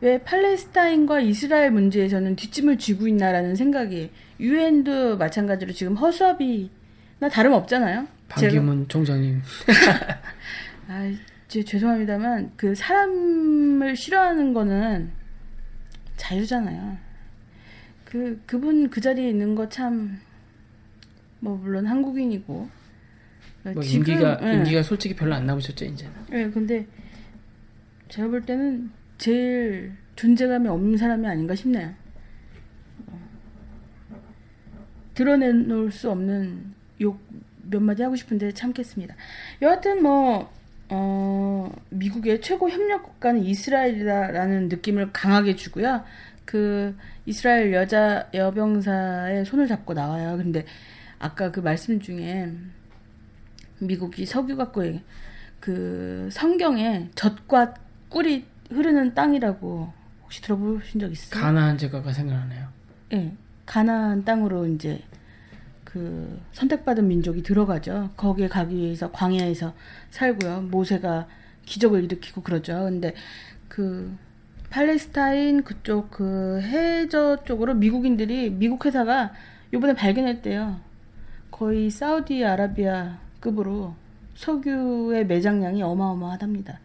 [0.00, 8.06] 왜 팔레스타인과 이스라엘 문제에서는 뒷짐을 쥐고 있나라는 생각이 유엔도 마찬가지로 지금 허수아비나 다름없잖아요.
[8.28, 9.40] 반기문 총장님.
[10.88, 11.12] 아,
[11.48, 15.10] 제 죄송합니다만 그 사람을 싫어하는 거는
[16.16, 16.96] 자유잖아요.
[18.04, 20.20] 그 그분 그 자리에 있는 거 참
[21.40, 22.68] 뭐 물론 한국인이고
[23.74, 24.54] 뭐 지금, 임기가 예.
[24.54, 26.14] 임기가 솔직히 별로 안 남으셨죠 이제는.
[26.32, 26.86] 예, 근데
[28.08, 31.92] 제가 볼 때는 제일 존재감이 없는 사람이 아닌가 싶네요.
[33.06, 33.20] 어.
[35.14, 37.20] 드러내놓을 수 없는 욕
[37.70, 39.14] 몇 마디 하고 싶은데 참겠습니다.
[39.62, 40.50] 여하튼 뭐
[40.88, 46.04] 어, 미국의 최고 협력 국가는 이스라엘이다라는 느낌을 강하게 주고요.
[46.44, 50.36] 그 이스라엘 여자 여병사의 손을 잡고 나와요.
[50.36, 50.64] 근데
[51.18, 52.52] 아까 그 말씀 중에
[53.78, 54.82] 미국이 석유 갖고
[55.60, 57.74] 그 성경에 젖과
[58.08, 61.40] 꿀이 흐르는 땅이라고 혹시 들어보신 적 있어요?
[61.40, 62.68] 가나안 제가가 생각나네요.
[63.12, 63.32] 예.
[63.64, 65.02] 가나안 땅으로 이제
[65.84, 68.10] 그 선택받은 민족이 들어가죠.
[68.16, 69.74] 거기에 가기 위해서 광야에서
[70.10, 70.62] 살고요.
[70.62, 71.26] 모세가
[71.64, 72.74] 기적을 일으키고 그러죠.
[72.84, 73.14] 근데
[73.68, 74.16] 그
[74.70, 79.32] 팔레스타인 그쪽 그 해저 쪽으로 미국인들이 미국 회사가
[79.72, 80.80] 요번에 발견했대요.
[81.50, 83.94] 거의 사우디아라비아 급으로
[84.34, 86.80] 석유의 매장량이 어마어마하답니다.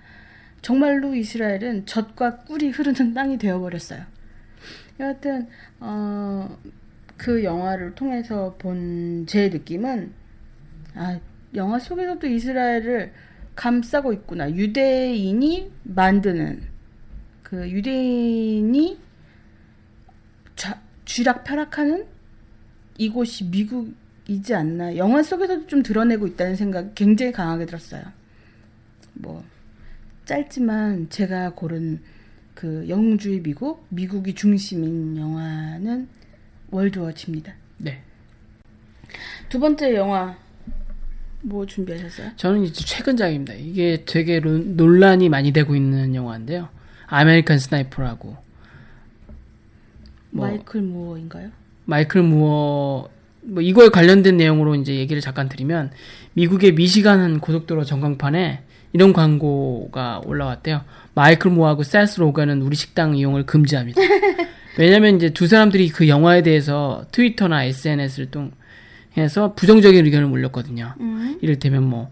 [0.62, 4.04] 정말로 이스라엘은 젖과 꿀이 흐르는 땅이 되어버렸어요.
[5.00, 5.48] 여하튼
[5.80, 6.58] 어,
[7.18, 10.14] 그 영화를 통해서 본 제 느낌은
[10.96, 11.20] 아
[11.56, 13.14] 영화 속에서도 이스라엘을
[13.56, 16.64] 감싸고 있구나 유대인이 만드는
[17.44, 19.00] 그 유대인이
[20.56, 22.06] 좌- 쥐락펴락하는
[22.98, 23.94] 이곳이 미국
[24.32, 28.02] 이지 않나 영화 속에서도 좀 드러내고 있다는 생각이 굉장히 강하게 들었어요.
[29.13, 29.44] 뭐
[30.26, 32.00] 짧지만 제가 고른
[32.54, 36.08] 그 영웅주의 미국, 미국이 중심인 영화는
[36.69, 37.54] World War Z입니다.
[37.80, 38.02] 네.
[39.50, 40.38] 두 번째 영화
[41.41, 42.32] 뭐 준비하셨어요?
[42.38, 43.54] 저는 이제 최근작입니다.
[43.56, 46.70] 이게 되게 론- 논란이 많이 되고 있는 영화인데요.
[47.08, 48.38] American Sniper라고
[50.30, 51.50] 뭐- 마이클 무어인가요?
[51.84, 53.10] 마이클 무어
[53.43, 55.91] 뭐 이거에 관련된 내용으로 이제 얘기를 잠깐 드리면
[56.34, 58.62] 미국의 미시간 고속도로 전광판에
[58.93, 60.82] 이런 광고가 올라왔대요.
[61.13, 64.01] 마이클 무어하고 세스 로건은 우리 식당 이용을 금지합니다.
[64.77, 70.95] 왜냐면 이제 두 사람들이 그 영화에 대해서 트위터나 SNS를 통해서 부정적인 의견을 올렸거든요.
[71.41, 72.12] 이를테면 뭐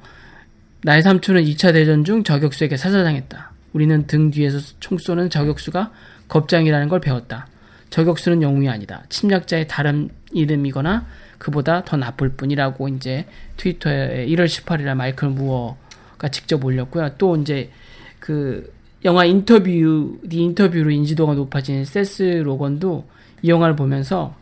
[0.81, 3.51] 나의 삼촌은 2차 대전 중 저격수에게 사살당했다.
[3.73, 5.91] 우리는 등 뒤에서 총 쏘는 저격수가
[6.27, 7.47] 겁장이라는 걸 배웠다.
[7.89, 9.03] 저격수는 영웅이 아니다.
[9.09, 11.05] 침략자의 다른 이름이거나
[11.37, 13.25] 그보다 더 나쁠 뿐이라고 이제
[13.57, 17.15] 트위터에 1월 18일에 마이클 무어가 직접 올렸고요.
[17.17, 17.71] 또 이제
[18.19, 18.73] 그
[19.05, 23.07] 영화 인터뷰, The Interview로 인지도가 높아진 세스 로건도
[23.41, 24.35] 이 영화를 보면서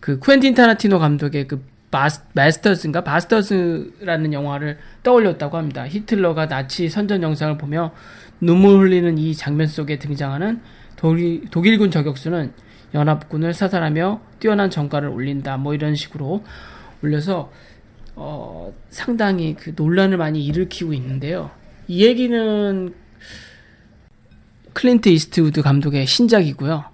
[0.00, 1.64] 그 쿠엔틴 타라티노 감독의 그
[2.34, 5.86] Masters인가 Basterds라는 영화를 떠올렸다고 합니다.
[5.86, 7.92] 히틀러가 나치 선전 영상을 보며
[8.40, 10.60] 눈물 흘리는 이 장면 속에 등장하는
[10.96, 12.52] 독일, 독일군 저격수는
[12.94, 15.56] 연합군을 사살하며 뛰어난 전과를 올린다.
[15.56, 16.44] 뭐 이런 식으로
[17.02, 17.50] 올려서
[18.14, 21.50] 어, 상당히 그 논란을 많이 일으키고 있는데요.
[21.88, 22.94] 이 얘기는
[24.72, 26.84] 클린트 이스트우드 감독의 신작이고요.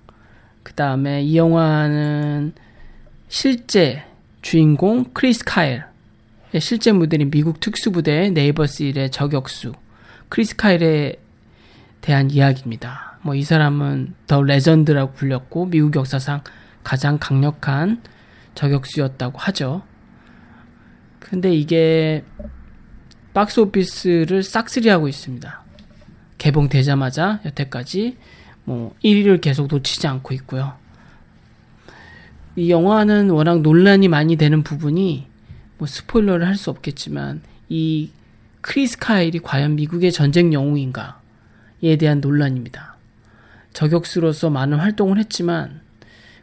[0.62, 2.52] 그 다음에 이 영화는
[3.28, 4.04] 실제
[4.42, 5.82] 주인공 크리스 카일의
[6.60, 9.72] 실제 모델인 미국 특수부대 Navy SEAL의 저격수
[10.28, 11.16] 크리스 카일에
[12.00, 13.07] 대한 이야기입니다.
[13.22, 16.42] 뭐 이 사람은 the legend라고 불렸고 미국 역사상
[16.84, 18.02] 가장 강력한
[18.54, 19.82] 저격수였다고 하죠.
[21.18, 22.24] 근데 이게
[23.34, 25.62] 박스 오피스를 싹쓸이하고 있습니다.
[26.38, 28.16] 개봉되자마자 여태까지
[28.64, 30.74] 뭐 1위를 계속 놓치지 않고 있고요.
[32.56, 35.26] 이 영화는 워낙 논란이 많이 되는 부분이
[35.78, 38.10] 뭐 스포일러를 할 수 없겠지만 이
[38.60, 42.97] 크리스 카일이 과연 미국의 전쟁 영웅인가에 대한 논란입니다.
[43.72, 45.80] 저격수로서 많은 활동을 했지만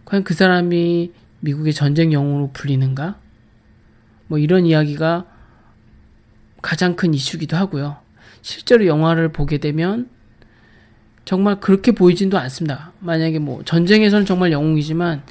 [0.06, 3.18] 과연 그 사람이 미국의 전쟁 영웅으로 불리는가?
[4.28, 5.26] 뭐 이런 이야기가
[6.62, 7.98] 가장 큰 이슈기도 하고요.
[8.42, 10.10] 실제로 영화를 보게 되면
[11.26, 12.92] 정말 그렇게 보이진도 않습니다.
[13.00, 15.24] 만약에 뭐 전쟁에서는 정말 영웅이지만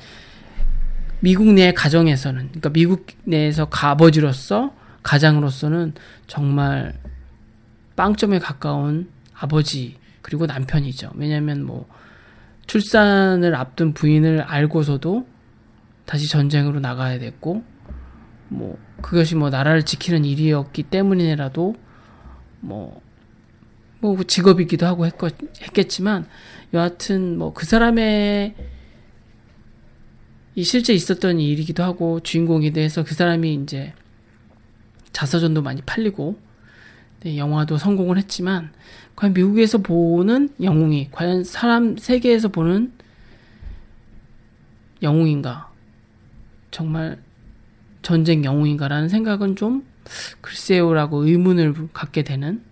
[1.21, 5.95] 미국 내 가정에서는 그러니까 미국 내에서 아버지로서 가장으로서는
[6.27, 6.95] 정말
[7.97, 11.11] 빵점에 가까운 아버지 그리고 남편이죠.
[11.17, 11.87] 왜냐하면 뭐
[12.67, 15.29] 출산을 앞둔 부인을 알고서도
[16.07, 17.63] 다시 전쟁으로 나가야 됐고
[18.49, 21.75] 뭐 그것이 뭐 나라를 지키는 일이었기 때문이라도
[22.61, 23.03] 뭐,
[24.01, 25.13] 뭐 직업이기도 하고 했,
[25.63, 26.27] 했겠지만
[26.73, 28.55] 여하튼 뭐 그 사람의
[30.55, 33.93] 이 실제 있었던 일이기도 하고 주인공이 돼서 그 사람이 이제
[35.13, 36.41] 자서전도 많이 팔리고
[37.21, 38.73] 네, 영화도 성공을 했지만
[39.17, 42.93] 과연 미국에서 보는 영웅이 과연 사람 세계에서 보는
[45.03, 45.71] 영웅인가
[46.71, 47.19] 정말
[48.03, 49.87] 전쟁 영웅인가라는 생각은 좀
[50.41, 52.63] 글쎄요라고 의문을 갖게 되는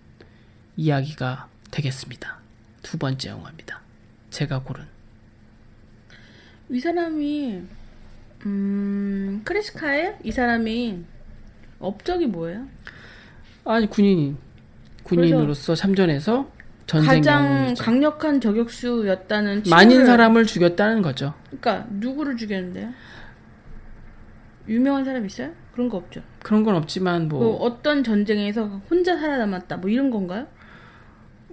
[0.75, 2.37] 이야기가 되겠습니다.
[2.81, 3.81] 두 번째 영화입니다.
[4.29, 4.85] 제가 고른
[6.69, 7.61] 이 사람이
[8.45, 11.03] 음 크리스카에 이 사람이
[11.79, 12.67] 업적이 뭐예요?
[13.65, 14.37] 아니 군인
[15.03, 16.49] 군인으로서 참전해서
[16.85, 17.83] 전쟁 가장 영웅이죠.
[17.83, 21.33] 강력한 저격수였다는 많은 사람을 죽였다는 거죠.
[21.47, 22.89] 그러니까 누구를 죽였는데요?
[24.67, 25.51] 유명한 사람 있어요?
[25.73, 26.21] 그런 거 없죠.
[26.43, 30.47] 그런 건 없지만 뭐 뭐 어떤 전쟁에서 혼자 살아남았다 뭐 이런 건가요?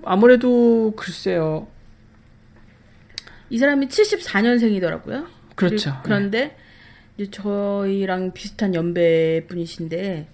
[0.04, 1.68] 아무래도 글쎄요.
[3.50, 5.26] 이 사람이 74년생이더라고요.
[5.56, 5.96] 그렇죠.
[6.04, 6.56] 그런데
[7.16, 10.28] 이제 저희랑 비슷한 연배 분이신데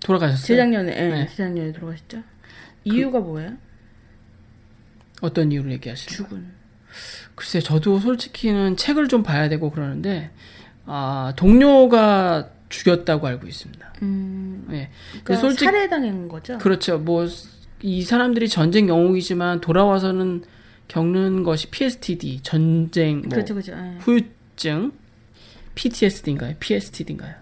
[0.00, 0.46] 돌아가셨어요.
[0.46, 1.26] 재작년에 예, 네.
[1.28, 2.22] 재작년에 돌아가셨죠.
[2.84, 3.52] 이유가 뭐예요?
[5.20, 6.14] 어떤 이유를 얘기하시는?
[6.16, 6.46] 죽은.
[7.34, 10.30] 글쎄 저도 솔직히는 책을 좀 봐야 되고 그러는데
[10.86, 13.94] 아 동료가 죽였다고 알고 있습니다.
[14.02, 14.90] 음, 예.
[15.24, 16.58] 그러니까 솔직- 살해당한 거죠.
[16.58, 16.98] 그렇죠.
[16.98, 17.26] 뭐
[17.86, 20.44] 이 사람들이 전쟁 영웅이지만 돌아와서는
[20.88, 23.72] 겪는 것이 PSTD 전쟁 뭐 그렇죠, 그렇죠.
[23.72, 23.98] 예.
[24.00, 24.92] 후유증
[25.74, 26.54] PTSD인가요?
[26.60, 27.34] PSTD인가요?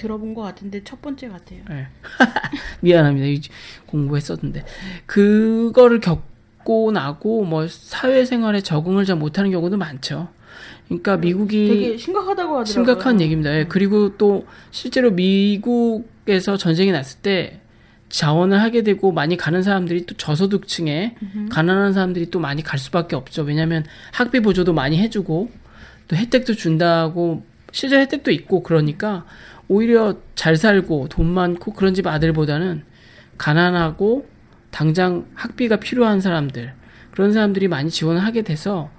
[0.00, 1.60] 들어본 것 같은데 첫 번째 같아요.
[1.70, 1.86] 예.
[2.80, 3.26] 미안합니다.
[3.26, 3.40] 이
[3.86, 4.64] 공부했었는데
[5.06, 10.28] 그거를 겪고 나고 뭐 사회생활에 적응을 잘 못하는 경우도 많죠.
[10.86, 12.64] 그러니까 미국이 되게 심각하다고 하더라고요.
[12.64, 13.54] 심각한 얘기입니다.
[13.56, 17.60] 예, 그리고 또 실제로 미국에서 전쟁이 났을 때
[18.08, 21.14] 자원을 하게 되고 많이 가는 사람들이 또 저소득층에
[21.50, 23.42] 가난한 사람들이 또 많이 갈 수밖에 없죠.
[23.42, 25.50] 왜냐하면 학비 보조도 많이 해주고
[26.08, 29.24] 또 혜택도 준다고 실제 혜택도 있고 그러니까
[29.70, 32.82] 오히려 잘 살고 돈 많고 그런 집 아들보다는
[33.38, 34.28] 가난하고
[34.72, 36.74] 당장 학비가 필요한 사람들
[37.12, 38.90] 그런 사람들이 많이 지원을 하게 돼서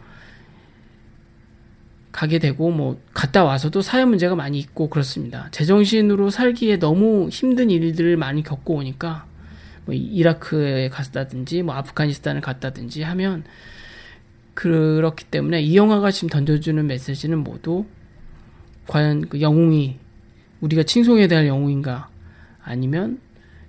[2.13, 5.49] 가게 되고 뭐 갔다 와서도 사회 문제가 많이 있고 그렇습니다.
[5.51, 9.25] 제정신으로 살기에 너무 힘든 일들을 많이 겪고 오니까
[9.83, 13.43] 뭐 이라크에 갔다든지 뭐 아프가니스탄을 갔다든지 하면
[14.53, 17.85] 그렇기 때문에 이 영화가 지금 던져주는 메시지는 모두
[18.87, 19.99] 과연 그 영웅이
[20.61, 22.09] 우리가 칭송해야 될 영웅인가
[22.63, 23.19] 아니면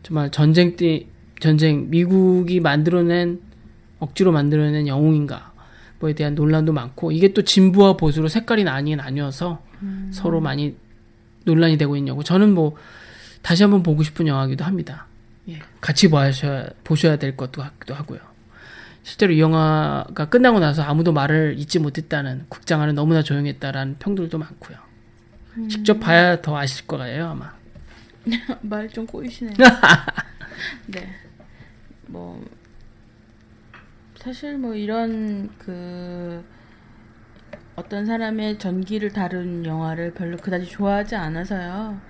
[0.03, 1.07] 정말 전쟁 때
[1.41, 3.41] 전쟁 미국이 만들어낸
[3.99, 5.53] 억지로 만들어낸 영웅인가
[5.99, 9.63] 뭐에 대한 논란도 많고 이게 또 진보와 보수로 색깔이 나뉘 나뉘어서
[10.11, 10.77] 서로 많이
[11.45, 12.77] 논란이 되고 있냐고 저는 뭐
[13.43, 15.07] 다시 한번 보고 싶은 영화기도 합니다.
[15.49, 18.21] 예, 같이 보셔야 보셔야 될 것도 같기도 하고요.
[19.03, 24.79] 실제로 이 영화가 끝나고 나서 아무도 말을 잊지 못했다는 극장 안은 너무나 조용했다라는 평들도 많고요.
[25.69, 27.53] 직접 봐야 더 아실 거예요 아마.
[28.63, 29.57] 말 좀 꼬이시네요.
[30.87, 31.09] 네.
[32.07, 32.45] 뭐
[34.19, 36.45] 사실 뭐 이런 그
[37.75, 42.01] 어떤 사람의 전기를 다룬 영화를 별로 그다지 좋아하지 않아서요.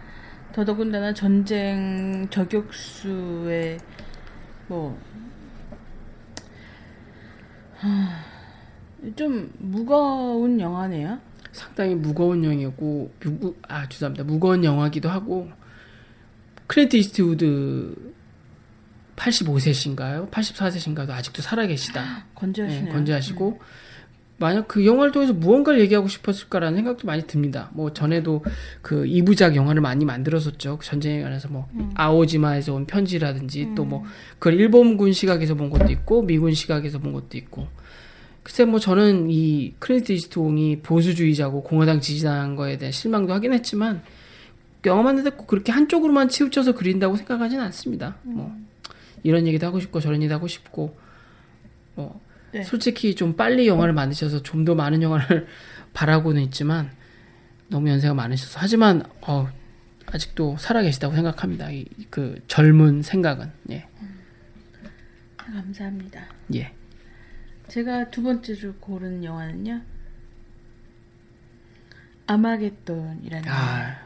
[0.53, 3.79] 더더군다나 전쟁 저격수의
[4.69, 4.99] 뭐
[7.79, 8.25] 하,
[9.17, 11.19] 좀 무거운 영화네요.
[11.53, 15.51] 상당히 무거운 영화고 무구, 아 죄송합니다 무거운 영화기도 하고
[16.67, 17.95] 클린트 이스트우드
[19.17, 20.31] 85세신가요?
[20.31, 22.27] 84세신가도 아직도 살아계시다.
[22.35, 22.87] 건재하시네요.
[22.87, 23.61] 네, 건재하시고
[24.39, 27.71] 만약 그 영화를 통해서 무언가를 얘기하고 싶었을까라는 생각도 많이 듭니다.
[27.75, 28.43] 뭐 전에도
[28.81, 30.79] 그 이부작 영화를 많이 만들었었죠.
[30.79, 34.05] 그 전쟁에 관해서 뭐 이오지마에서 온 편지라든지 또 뭐
[34.39, 37.69] 그걸 일본군 시각에서 본 것도 있고 미군 시각에서 본 것도 있고.
[38.43, 44.03] 글쎄 뭐 저는 이 클린트 이스트옹이 보수주의자고 공화당 지지한 거에 대한 실망도 하긴 했지만
[44.87, 48.17] 영화 만드는데 꼭 그렇게 한쪽으로만 치우쳐서 그린다고 생각하지는 않습니다.
[48.23, 48.55] 뭐
[49.23, 50.97] 이런 얘기도 하고 싶고 저런 얘기도 하고 싶고
[51.95, 52.21] 뭐
[52.53, 52.65] 네.
[52.65, 55.47] 솔직히 좀 빨리 영화를 만드셔서 좀 더 많은 영화를
[55.95, 56.91] 바라고는 있지만
[57.69, 59.49] 너무 연세가 많으셔서 하지만 어,
[60.07, 61.71] 아직도 살아계시다고 생각합니다.
[61.71, 63.87] 이, 그 젊은 생각은 예.
[65.37, 66.27] 감사합니다.
[66.55, 66.73] 예.
[67.73, 69.81] 제가 두 번째로 고른 영화는요.
[72.27, 73.49] 아마겟돈이라는.
[73.49, 73.97] 아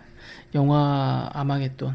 [0.55, 1.93] 영화 아마겟돈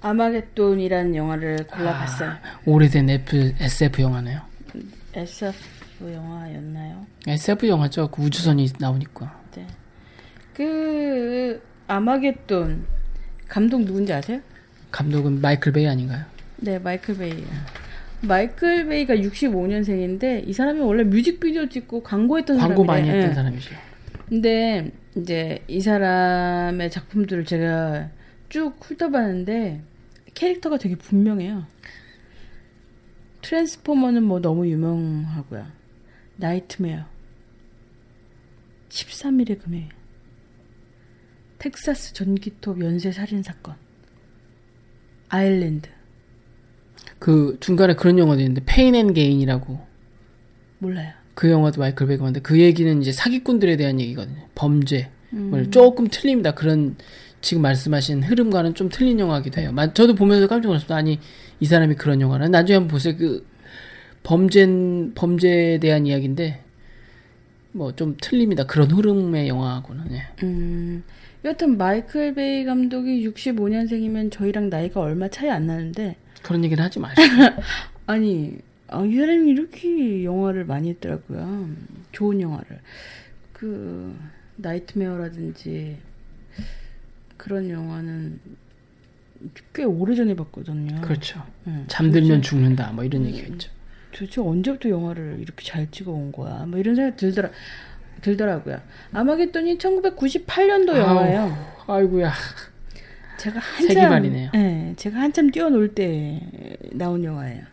[0.00, 2.36] 아마겟돈이라는 영화를 골라봤어요.
[2.66, 4.40] 오래된 F, SF 영화네요.
[5.12, 5.58] SF
[6.02, 7.04] 영화였나요?
[7.26, 8.08] SF 영화죠.
[8.08, 9.42] 그 우주선이 나오니까.
[9.56, 9.66] 네.
[10.54, 12.86] 그 아마겟돈
[13.48, 14.40] 감독 누군지 아세요?
[14.92, 16.24] 감독은 마이클 베이 아닌가요?
[16.58, 17.44] 네, 마이클 베이.
[18.20, 22.86] 마이클 베이가 65년생인데 이 사람이 원래 뮤직비디오 찍고 광고했던 광고 사람이래.
[22.86, 23.34] 많이 했던 예.
[23.34, 23.74] 사람이죠.
[24.28, 28.10] 근데 이제 이 사람의 작품들을 제가
[28.48, 29.82] 쭉 훑어봤는데
[30.34, 31.66] 캐릭터가 되게 분명해요.
[33.42, 35.66] 트랜스포머는 뭐 너무 유명하고요.
[36.36, 37.04] Nightmare.
[38.88, 39.88] 13일의 금요일.
[41.58, 43.74] 텍사스 전기톱 연쇄 살인 사건.
[45.28, 45.88] Island.
[47.18, 49.78] 그 중간에 그런 영화도 있는데 Pain and Gain이라고
[50.78, 51.12] 몰라요.
[51.34, 54.42] 그 영화도 마이클 베이가 만든데 그 얘기는 이제 사기꾼들에 대한 얘기거든요.
[54.54, 55.08] 범죄.
[55.32, 55.50] 음.
[55.50, 56.52] 뭘 조금 틀립니다.
[56.54, 56.96] 그런
[57.40, 59.70] 지금 말씀하신 흐름과는 좀 틀린 영화기도 해요.
[59.72, 60.96] 마- 저도 보면서 깜짝 놀랐습니다.
[60.96, 61.18] 아니
[61.60, 63.14] 이 사람이 그런 영화는 나중에 한번 보세요.
[63.16, 63.46] 그
[64.22, 64.66] 범죄
[65.14, 66.62] 범죄에 대한 이야기인데
[67.72, 68.64] 뭐 좀 틀립니다.
[68.66, 70.22] 그런 흐름의 영화하고는 예.
[70.42, 71.04] 음,
[71.44, 76.16] 여튼 마이클 베이 감독이 65년생이면 저희랑 나이가 얼마 차이 안 나는데
[76.48, 77.22] 그런 얘기는 하지 마시고.
[78.06, 78.56] 아니
[78.88, 81.68] 아, 이 사람이 이렇게 영화를 많이 했더라고요.
[82.12, 82.80] 좋은 영화를
[83.52, 84.16] 그
[84.56, 85.98] Nightmare라든지
[87.36, 88.40] 그런 영화는
[89.74, 91.02] 꽤 오래전에 봤거든요.
[91.02, 91.44] 그렇죠.
[91.66, 91.84] 응.
[91.86, 92.92] 잠들면 죽는다.
[92.92, 93.70] 뭐 이런 얘기였죠.
[94.12, 96.64] 도대체 언제부터 영화를 이렇게 잘 찍어온 거야?
[96.66, 97.50] 뭐 이런 생각 들더라
[98.22, 98.80] 들더라고요.
[99.12, 101.74] 아마겟돈이 1998년도 영화예요.
[101.86, 102.32] 아이고야.
[103.36, 104.50] 제가 세기 한참 말이네요.
[104.54, 106.40] 네, 제가 한참 뛰어놀 때
[106.92, 107.64] 나온 영화예요.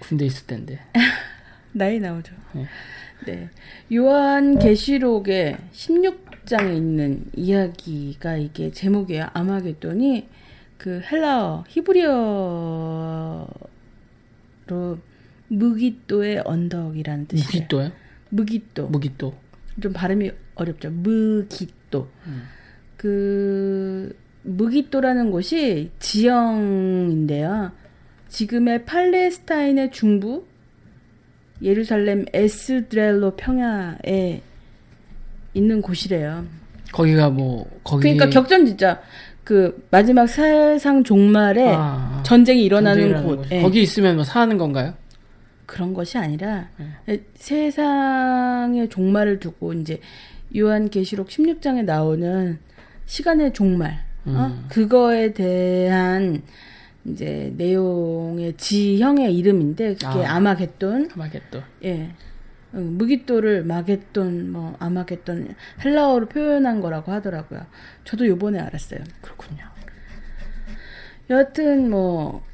[0.00, 0.78] 군대 있을 때인데.
[1.72, 2.34] 나이 나오죠.
[2.54, 2.66] 네.
[3.26, 3.50] 네.
[3.94, 9.28] 요한 계시록의 16장에 있는 이야기가 이게 제목이에요.
[9.32, 10.28] 아마겟돈이
[10.78, 13.46] 그 헬라어 히브리어로
[15.48, 17.46] 무기또의 언덕이라는 뜻이에요.
[17.50, 17.92] 무기또요?
[18.30, 18.88] 무기또.
[18.88, 19.34] 무기또.
[19.80, 20.90] 좀 발음이 어렵죠.
[20.90, 22.08] 무기또.
[22.26, 22.44] 음.
[22.96, 27.72] 그 무기또라는 곳이 지형인데요.
[28.28, 30.44] 지금의 팔레스타인의 중부
[31.62, 34.40] 예루살렘 에스드렐로 평야에
[35.52, 36.46] 있는 곳이래요.
[36.92, 39.00] 거기가 뭐 거기 그러니까 격전 진짜
[39.44, 43.50] 그 마지막 세상 종말에 아, 전쟁이 일어나는 곳.
[43.50, 43.62] 예.
[43.62, 44.94] 거기 있으면 뭐 사는 건가요?
[45.66, 46.68] 그런 것이 아니라
[47.06, 47.22] 네.
[47.34, 50.00] 세상의 종말을 두고 이제
[50.56, 52.58] 요한계시록 16장에 나오는
[53.06, 54.30] 시간의 종말 어?
[54.30, 54.66] 음.
[54.68, 56.42] 그거에 대한
[57.04, 60.36] 이제 내용의 지형의 이름인데 그게 아.
[60.36, 60.40] 아.
[60.40, 61.62] 마겟돈 아마겟돈.
[61.84, 62.14] 예
[62.74, 65.54] 응, 무기또를 마겟돈 뭐 아마겟돈
[65.84, 67.66] 헬라어로 표현한 거라고 하더라고요.
[68.04, 69.00] 저도 요번에 알았어요.
[69.20, 69.64] 그렇군요.
[71.30, 72.44] 여하튼 뭐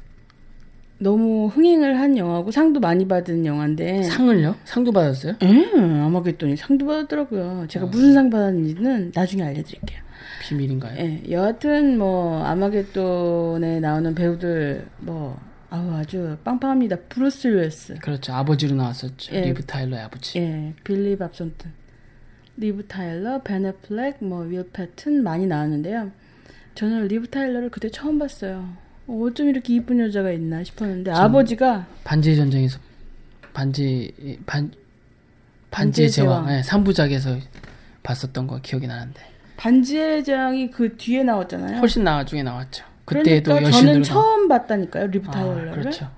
[0.99, 4.55] 너무 흥행을 한 영화고 상도 많이 받은 영화인데 상을요?
[4.65, 5.35] 상도 받았어요?
[5.43, 7.65] 예, 아마겟돈이 상도 받았더라고요.
[7.67, 9.99] 제가 무슨 상 받았는지는 나중에 알려드릴게요.
[10.41, 10.97] 비밀인가요?
[10.97, 16.95] 예, 여하튼 뭐 아마겟돈에 나오는 배우들 뭐 아우 아주 빵빵합니다.
[17.09, 18.33] 브루스 윌스, 그렇죠.
[18.33, 19.35] 아버지로 나왔었죠.
[19.35, 19.41] 예.
[19.41, 20.39] 리브 타일러의 아버지.
[20.39, 21.71] 예, 빌리 밥 손튼,
[22.55, 26.11] 리브 타일러, 벤 애플렉, 뭐 윌 패튼 많이 나왔는데요.
[26.73, 28.86] 저는 리브 타일러를 그때 처음 봤어요.
[29.07, 32.79] 어, 어쩜 이렇게 이쁜 여자가 있나 싶었는데 아버지가 반지의 전쟁에서
[33.53, 34.13] 반지
[34.45, 34.71] 반
[35.71, 36.57] 반지의 제왕 제왕.
[36.57, 37.39] 예, 3부작에서
[38.03, 39.21] 봤었던 거 기억이 나는데
[39.57, 41.79] 반지의 제왕이 그 뒤에 나왔잖아요.
[41.79, 42.85] 훨씬 나중에 나왔죠.
[43.05, 45.71] 그때도 그러니까 저는 나- 처음 봤다니까요, 리브 아, 타일러를.
[45.71, 46.09] 그렇죠.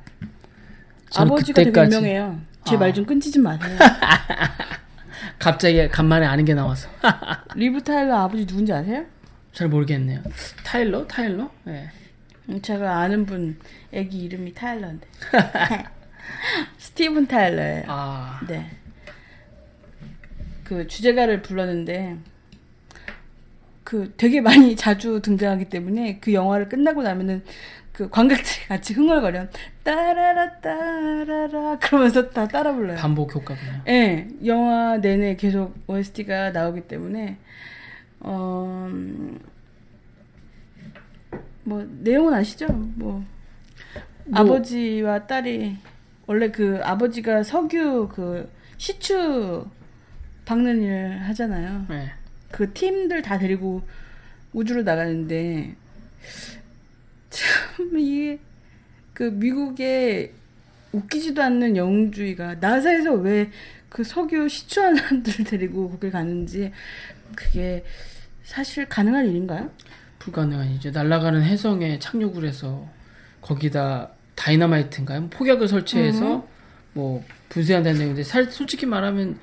[1.16, 2.40] 아버지가 되게 그때까지 유명해요.
[2.66, 2.80] 제 아.
[2.80, 3.78] 말좀 끊지 좀 마세요.
[5.40, 6.90] 갑자기 간만에 아는 게 나와서
[7.56, 9.06] 리브 타일러 아버지 누군지 아세요?
[9.54, 10.20] 잘 모르겠네요.
[10.66, 11.08] 타일러?
[11.08, 11.50] 타일러?
[11.68, 11.72] 예.
[11.72, 11.90] 음,
[12.62, 13.60] 제가 아는 분
[13.92, 15.08] 애기 이름이 타일러인데.
[16.78, 17.84] 스티븐 타일러예요.
[17.88, 18.70] 아 네.
[20.64, 22.18] 그 주제가를 불렀는데
[23.84, 27.44] 그 되게 많이 자주 등장하기 때문에 그 영화를 끝나고 나면은
[27.92, 29.48] 그 관객들이 같이 흥얼거려
[29.84, 32.98] 따라라 따라라 그러면서 다 따라 불러요.
[32.98, 33.82] 반복 효과군요.
[33.88, 37.38] 예, 영화 내내 계속 OST가 나오기 때문에
[38.22, 39.40] 어, 음,
[41.70, 42.68] 뭐 내용은 아시죠?
[42.68, 43.24] 뭐,
[44.32, 45.78] 아버지와 딸이
[46.28, 49.66] 원래 그 아버지가 석유 그 시추
[50.46, 51.86] 박는 일 하잖아요.
[51.92, 52.12] 예.
[52.52, 53.82] 그 팀들 다 데리고
[54.54, 55.76] 우주로 나가는데
[57.30, 58.40] 참 이게
[59.14, 60.34] 그 미국의
[60.92, 63.50] 웃기지도 않는 영웅주의가 나사에서 왜
[63.90, 66.72] 그 석유 시추한들 데리고 거길 가는지
[67.36, 67.84] 그게
[68.44, 69.72] 사실 가능한 일인가요?
[70.20, 72.88] 불가능한 이제 날아가는 혜성에 착륙을 해서
[73.42, 75.22] 거기다 다이너마이트인가요?
[75.22, 76.46] 뭐 폭약을 설치해서
[76.94, 79.40] 뭐 분쇄한다는 내용인데 살, 솔직히 말하면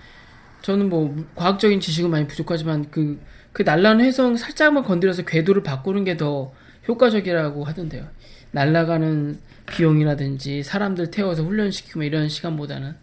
[0.62, 3.20] 저는 뭐 과학적인 지식은 많이 부족하지만 그,
[3.52, 6.52] 그 날라가는 혜성 살짝만 건드려서 궤도를 바꾸는 게 더
[6.88, 8.06] 효과적이라고 하던데요.
[8.52, 12.94] 날아가는 비용이라든지 사람들 태워서 훈련시키고 뭐 이런 시간보다는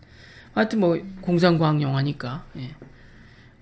[0.53, 2.75] 하여튼 뭐 공상과학 영화니까 예.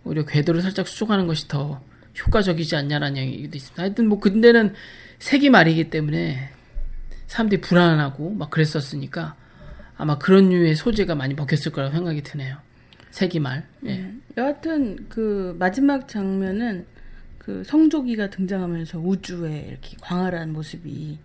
[0.03, 1.81] 오히려 궤도를 살짝 수정하는 것이 더
[2.19, 3.81] 효과적이지 않냐라는 얘기도 있습니다.
[3.81, 4.73] 하여튼 뭐 근데는
[5.19, 6.49] 세기 말이기 때문에
[7.27, 9.35] 사람들이 불안하고 막 그랬었으니까
[9.97, 12.57] 아마 그런 류의 소재가 많이 먹혔을 거라고 생각이 드네요.
[13.11, 13.67] 세기 말.
[13.85, 13.99] 예.
[13.99, 14.21] 음.
[14.37, 16.85] 여하튼 그 마지막 장면은
[17.37, 21.19] 그 성조기가 등장하면서 우주에 이렇게 광활한 모습이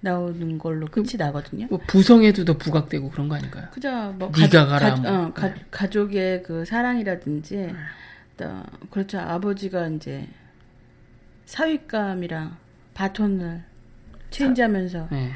[0.00, 1.66] 나오는 걸로 끝이 나거든요.
[1.70, 3.68] 뭐 부성에도 더 부각되고 그런 거 아닐까요?
[3.72, 4.14] 그죠.
[4.18, 5.10] 뭐 네가 가라, 뭐.
[5.10, 5.64] 어, 가, 네.
[5.70, 7.74] 가족의 그 사랑이라든지
[8.36, 9.18] 또 그렇죠.
[9.20, 10.26] 아버지가 이제
[11.46, 12.56] 사윗감이랑
[12.94, 13.62] 바톤을
[14.30, 15.30] 체인지하면서 예.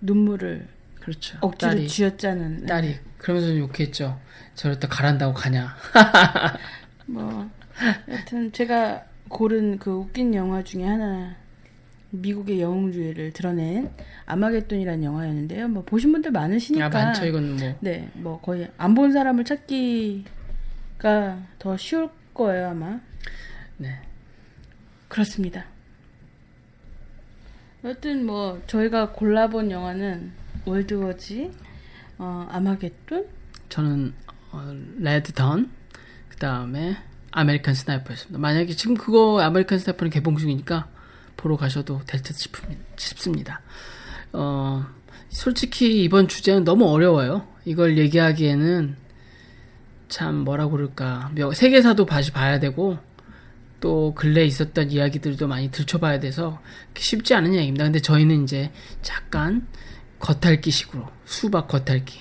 [0.00, 0.68] 눈물을
[1.00, 1.38] 그렇죠.
[1.40, 4.20] 억지로 딸이 쥐어짜는 딸이 그러면서 욕했죠.
[4.54, 5.74] 저랬다 가란다고 가냐.
[7.06, 7.50] 뭐
[8.08, 11.36] 여튼 제가 고른 그 웃긴 영화 중에 하나
[12.10, 13.90] 미국의 영웅주의를 드러낸
[14.26, 15.68] 아마겟돈이라는 영화였는데요.
[15.68, 20.24] 뭐 보신 분들 많으시니까 아 많죠 이건 뭐 네, 뭐 거의 안 본 사람을 찾기
[20.98, 23.00] 가더 쉬울 거예요 아마.
[23.76, 24.00] 네.
[25.08, 25.64] 그렇습니다.
[27.84, 30.32] 여튼 뭐 저희가 골라본 영화는
[30.64, 31.52] World War Z,
[32.18, 33.26] 어, 아마겟돈,
[33.68, 34.12] 저는
[34.52, 35.70] 어, Red Dawn
[36.38, 36.96] 그 다음에
[37.32, 38.38] American Sniper였습니다.
[38.38, 40.88] 만약에 지금 그거 American Sniper는 개봉 중이니까
[41.36, 42.36] 보러 가셔도 될 듯
[42.96, 43.60] 싶습니다.
[44.32, 44.86] 어,
[45.30, 47.44] 솔직히 이번 주제는 너무 어려워요.
[47.64, 48.96] 이걸 얘기하기에는
[50.08, 52.98] 참 뭐라 그럴까 몇- 세계사도 다시 봐야 되고
[53.80, 56.60] 또 근래 에 있었던 이야기들도 많이 들춰봐야 돼서
[56.96, 57.84] 쉽지 않은 얘기입니다.
[57.84, 58.70] 근데 저희는 이제
[59.02, 59.66] 잠깐
[60.18, 62.18] 겉핥기식으로 수박 겉핥기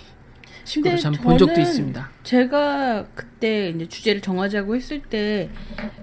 [0.66, 2.10] 식으로 참 본 적도 있습니다.
[2.24, 5.50] 제가 그때 이제 주제를 정하자고 했을 때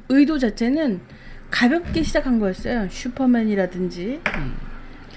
[0.09, 1.03] 의도 자체는
[1.51, 2.89] 가볍게 시작한 거였어요.
[2.91, 4.21] 슈퍼맨이라든지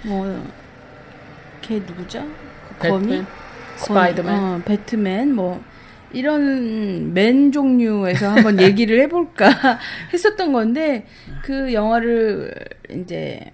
[0.05, 2.27] 뭐걔 누구죠?
[2.79, 3.23] 그 거미?
[3.77, 4.33] 스파이더맨.
[4.35, 5.63] 어, 배트맨 뭐
[6.13, 9.79] 이런 맨 종류에서 한번 얘기를 해볼까
[10.13, 11.05] 했었던 건데
[11.43, 12.53] 그 영화를
[12.89, 13.51] 이제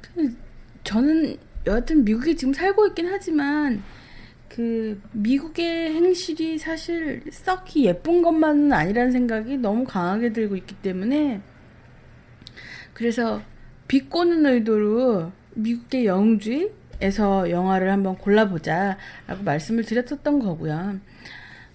[0.00, 0.34] 그
[0.84, 1.36] 저는
[1.66, 3.82] 여하튼 미국에 지금 살고 있긴 하지만
[4.48, 11.40] 그 미국의 행실이 사실 썩히 예쁜 것만은 아니라는 생각이 너무 강하게 들고 있기 때문에
[12.94, 13.42] 그래서
[13.86, 20.98] 비꼬는 의도로 미국의 영주에서 영화를 한번 골라보자라고 말씀을 드렸었던 거고요.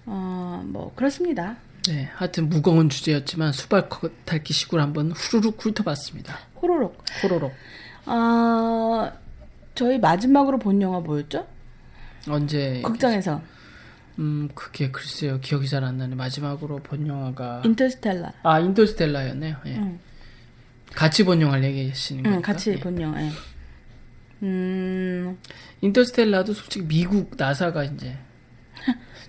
[0.06, 1.56] 어, 뭐 그렇습니다.
[1.86, 6.38] 네, 하여튼 무거운 주제였지만 수박 겉핥기 식으로 한번 후루룩 훑어봤습니다.
[6.62, 6.96] 호로록.
[7.22, 7.52] 호로록.
[8.06, 9.12] 아
[9.74, 11.46] 저희 마지막으로 본 영화 뭐였죠?
[12.28, 12.80] 언제?
[12.82, 13.42] 극장에서
[14.18, 16.14] 음, 그게 글쎄요 기억이 잘 안 나네.
[16.14, 18.32] 마지막으로 본 영화가 인터스텔라.
[18.42, 19.56] 아 인터스텔라였네요.
[19.66, 19.76] 예.
[19.76, 19.98] 응.
[20.94, 22.52] 같이 본 영화를 얘기하시는 응, 거니까.
[22.52, 22.76] 같이 예.
[22.80, 23.22] 본 영화.
[23.22, 23.30] 예.
[24.42, 25.38] 음,
[25.80, 28.16] 인터스텔라도 솔직히 미국 나사가 이제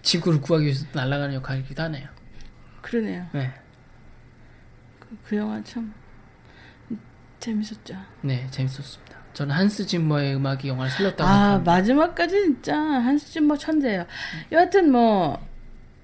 [0.05, 2.07] 지구를 구하기 위해서 날아가는 역할이기도 하네요.
[2.81, 3.25] 그러네요.
[3.33, 3.51] 네,
[4.99, 5.91] 그, 그 영화 참
[7.39, 7.95] 재밌었죠.
[8.21, 9.15] 네 재밌었습니다.
[9.33, 11.71] 저는 한스 짐머의 음악이 영화를 살렸다고 아 생각합니다.
[11.71, 14.05] 마지막까지 진짜 한스 짐머 천재예요.
[14.51, 15.45] 여하튼 뭐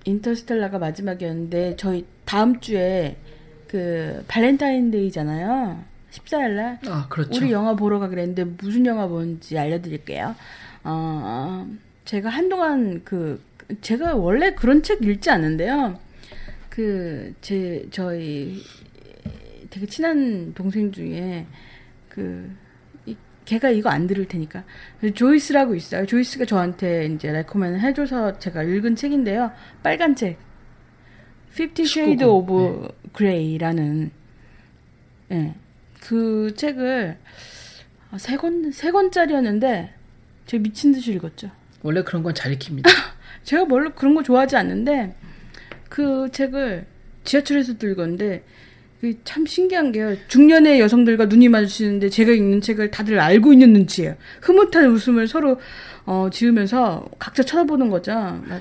[0.04, 3.18] Interstellar가 마지막이었는데 저희 다음 주에
[3.68, 5.84] 그 발렌타인데이잖아요.
[6.12, 7.38] 14일 날 아 그렇죠.
[7.38, 10.36] 우리 영화 보러 가기로 했는데 무슨 영화 보는지 알려 드릴게요.
[10.84, 11.66] 어,
[12.04, 13.42] 제가 한동안 그
[13.82, 16.00] 제가 원래 그런 책 읽지 않는데요.
[16.70, 18.62] 그 제 저희
[19.70, 21.46] 되게 친한 동생 중에
[22.10, 22.50] 그
[23.06, 23.16] 이-
[23.46, 24.64] 걔가 이거 안 들을 테니까
[25.00, 26.06] 그 조이스라고 있어요.
[26.06, 29.52] 조이스가 저한테 이제 레코멘 해줘서 제가 읽은 책인데요.
[29.84, 30.38] 빨간 책.
[31.52, 32.50] Fifty Shades 19금.
[32.50, 34.12] of Grey라는
[35.32, 35.54] 예.
[36.02, 37.18] 그 책을
[38.12, 39.94] 아, 세 권, 세 권짜리였는데
[40.48, 41.52] 제가 미친 듯이 읽었죠.
[41.84, 42.90] 원래 그런 건잘 익힙니다.
[43.44, 45.16] 제가 원래 그런 거 좋아하지 않는데
[45.90, 46.86] 그 책을
[47.24, 48.44] 지하철에서도 읽었는데
[49.02, 50.16] 그게 참 신기한 게요.
[50.28, 54.16] 중년의 여성들과 눈이 마주치는데 제가 읽는 책을 다들 알고 있는 눈치예요.
[54.42, 55.60] 흐뭇한 웃음을 서로
[56.06, 58.12] 어, 지으면서 각자 쳐다보는 거죠.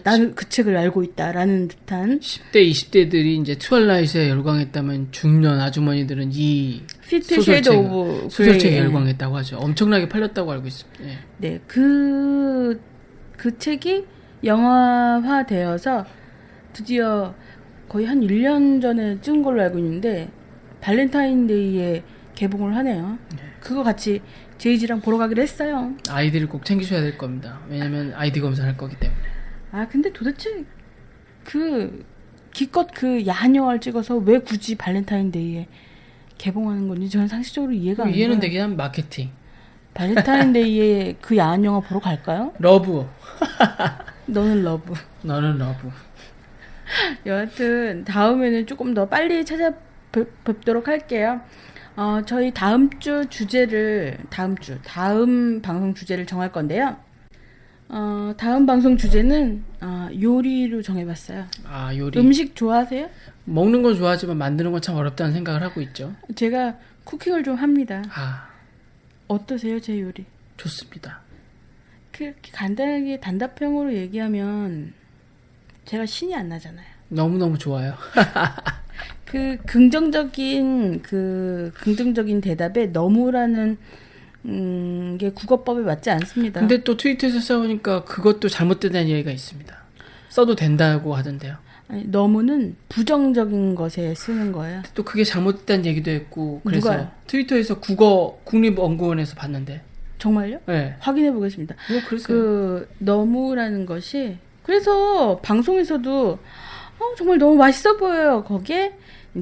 [0.02, 6.82] 나는 그 책을 알고 있다라는 듯한 10대, 20대들이 이제 트와일라이트에 열광했다면 중년 아주머니들은 이
[7.22, 7.62] 소설책,
[8.30, 8.78] 소설책에.
[8.78, 9.58] 열광했다고 하죠.
[9.58, 11.04] 엄청나게 팔렸다고 알고 있습니다.
[11.04, 11.18] 예.
[11.38, 12.80] 네, 그,
[13.36, 14.04] 그 책이
[14.44, 16.04] 영화화되어서
[16.72, 17.34] 드디어
[17.88, 20.30] 거의 한 1년 전에 찍은 걸로 알고 있는데,
[20.80, 22.02] 발렌타인데이에
[22.34, 23.18] 개봉을 하네요.
[23.60, 24.22] 그거 같이
[24.58, 25.92] 제이지랑 보러 가기로 했어요.
[26.08, 27.60] 아이디를 꼭 챙기셔야 될 겁니다.
[27.68, 29.20] 왜냐면 아이디 검사를 할 거기 때문에.
[29.72, 30.64] 아, 근데 도대체
[31.44, 32.04] 그,
[32.52, 35.68] 기껏 그 야한 영화를 찍어서 왜 굳이 발렌타인데이에
[36.38, 38.40] 개봉하는 건지 저는 상식적으로 이해가 안 이해는 가요.
[38.40, 39.30] 되긴 한 마케팅.
[39.94, 42.52] 발렌타인데이에 그 야한 영화 보러 갈까요?
[42.58, 43.06] love.
[44.30, 44.94] 너는 love.
[45.22, 45.90] 너는 love.
[47.26, 51.40] 여하튼 다음에는 조금 더 빨리 찾아뵙도록 할게요.
[51.96, 56.96] 어, 저희 다음 주 주제를 다음 주 다음 방송 주제를 정할 건데요.
[57.88, 61.46] 어, 다음 방송 주제는 어, 요리로 정해봤어요.
[61.64, 62.18] 아, 요리.
[62.20, 63.08] 음식 좋아하세요?
[63.44, 66.14] 먹는 건 좋아하지만 만드는 건 참 어렵다는 생각을 하고 있죠.
[66.36, 68.02] 제가 쿠킹을 좀 합니다.
[68.14, 68.48] 아,
[69.26, 70.24] 어떠세요, 제 요리?
[70.56, 71.20] 좋습니다.
[72.20, 74.92] 그렇게 간단하게 단답형으로 얘기하면
[75.86, 76.84] 제가 신이 안 나잖아요.
[77.08, 77.94] 너무너무 좋아요.
[79.24, 83.78] 그 긍정적인 그 긍정적인 대답에 너무라는
[84.44, 86.60] 음, 게 국어법에 맞지 않습니다.
[86.60, 89.74] 근데 또 트위터에서 써보니까 그것도 잘못된다는 얘기가 있습니다.
[90.28, 91.56] 써도 된다고 하던데요.
[91.88, 94.82] 아니, 너무는 부정적인 것에 쓰는 거예요.
[94.94, 97.10] 또 그게 잘못된 얘기도 했고 그래서 누가요?
[97.28, 99.88] 트위터에서 국어 국립연구원에서 봤는데
[100.20, 100.58] 정말요?
[100.66, 100.94] 네.
[101.00, 101.74] 확인해 보겠습니다.
[101.90, 102.26] 뭐 그랬어요.
[102.28, 106.38] 그 너무라는 것이 그래서 방송에서도
[107.00, 108.44] 어, 정말 너무 맛있어 보여요.
[108.44, 108.92] 거기에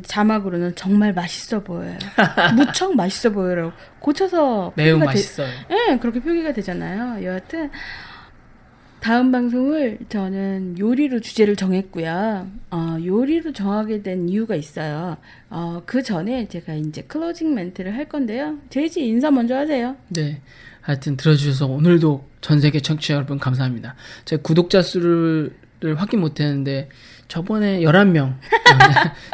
[0.03, 1.97] 자막으로는 정말 맛있어 보여요.
[2.57, 5.49] 무척 맛있어 보여라고 고쳐서 매우 표기가 되- 맛있어요.
[5.71, 7.25] 예, 그렇게 표기가 되잖아요.
[7.27, 7.71] 여하튼
[9.01, 12.49] 다음 방송을 저는 요리로 주제를 정했고요.
[12.71, 15.17] 어, 요리로 정하게 된 이유가 있어요.
[15.51, 18.59] 어, 그 전에 제가 이제 클로징 멘트를 할 건데요.
[18.71, 19.97] 제이지 인사 먼저 하세요.
[20.09, 20.41] 네.
[20.81, 23.95] 하여튼 들어주셔서 오늘도 전 세계 청취자 여러분 감사합니다.
[24.25, 25.53] 제가 구독자 수를
[25.97, 26.89] 확인 못 했는데
[27.29, 28.37] 저번에 11명,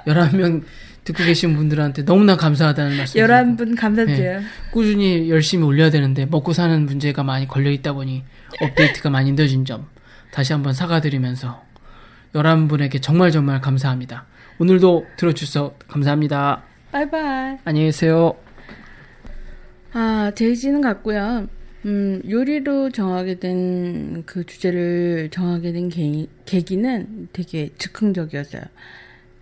[0.07, 0.63] 11명
[1.05, 3.21] 듣고 계신 분들한테 너무나 감사하다는 말씀.
[3.21, 4.41] 11분 감사드려요.
[4.73, 8.25] 꾸준히 열심히 올려야 되는데 먹고 사는 문제가 많이 걸려 있다 보니
[8.61, 9.87] 업데이트가 많이 늦어진 점
[10.33, 11.63] 다시 한번 사과드리면서
[12.33, 14.27] 11분에게 정말 정말 감사합니다.
[14.59, 16.63] 오늘도 들어주셔서 감사합니다.
[16.91, 17.59] 바이바이.
[17.65, 18.35] 안녕히 계세요.
[19.97, 21.49] 아, 제이지는 갔고요.
[21.87, 28.63] 음, 요리로 정하게 된 그 주제를 정하게 된 계, 계기는 되게 즉흥적이었어요.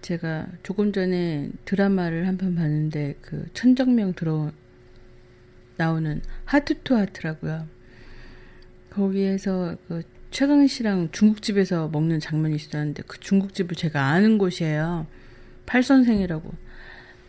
[0.03, 4.51] 제가 조금 전에 드라마를 한 편 봤는데 그 천정명 들어
[5.77, 7.67] 나오는 하트 투 하트라고요.
[8.91, 15.07] 거기에서 그 최강 씨랑 중국집에서 먹는 장면이 있었는데 그 중국집을 제가 아는 곳이에요.
[15.67, 16.53] 팔선생이라고.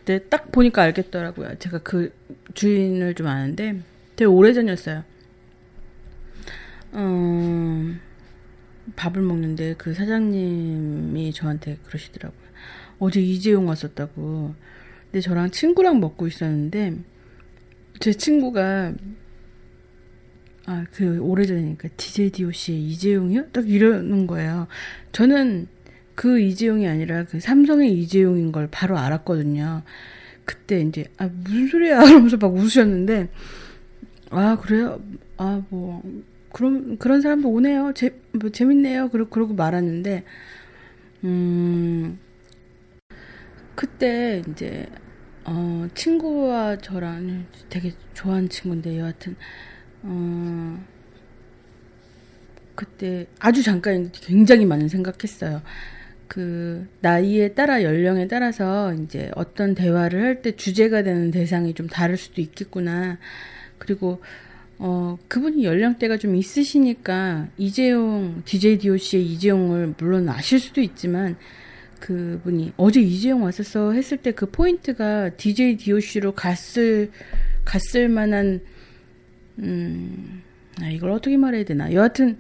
[0.06, 1.58] 근데 딱 보니까 알겠더라고요.
[1.60, 2.14] 제가 그
[2.54, 3.82] 주인을 좀 아는데
[4.16, 5.04] 되게 오래전이었어요.
[6.92, 7.96] 어,
[8.96, 12.44] 밥을 먹는데 그 사장님이 저한테 그러시더라고요.
[13.00, 14.54] 어제 이재용 왔었다고.
[15.06, 16.98] 근데 저랑 친구랑 먹고 있었는데
[18.00, 18.94] 제 친구가
[20.66, 23.50] 아, 그 오래전이니까 DJ DOC의 이재용이요?
[23.52, 24.68] 딱 이러는 거예요.
[25.12, 25.68] 저는
[26.16, 29.84] 그 이재용이 아니라 그 삼성의 이재용인 걸 바로 알았거든요.
[30.46, 33.30] 그때 이제 아 무슨 소리야 이러면서 막 웃으셨는데
[34.32, 35.02] 아 그래요?
[35.38, 36.02] 아 뭐
[36.52, 37.94] 그럼 그런 사람도 오네요.
[37.96, 39.10] 재, 뭐 재밌네요.
[39.10, 40.24] 그러, 그러고 말았는데
[41.24, 42.20] 음
[43.76, 44.86] 그때 이제
[45.46, 49.36] 어 친구와 저랑 되게 좋아하는 친구인데 여하튼
[50.04, 50.80] 어
[52.76, 55.62] 그때 아주 잠깐인데 굉장히 많은 생각했어요.
[56.34, 62.18] 그 나이에 따라 연령에 따라서 이제 어떤 대화를 할 때 주제가 되는 대상이 좀 다를
[62.18, 63.20] 수도 있겠구나.
[63.78, 64.20] 그리고
[64.80, 71.36] 어 그분이 연령대가 좀 있으시니까 이재용 DJ DOC의 이재용을 물론 아실 수도 있지만
[72.00, 77.12] 그분이 어제 이재용 왔었어 했을 때 그 포인트가 DJ DOC로 갔을
[77.64, 78.60] 갔을 만한
[79.60, 80.42] 음
[80.82, 82.38] 아, 이걸 어떻게 말해야 되나 여하튼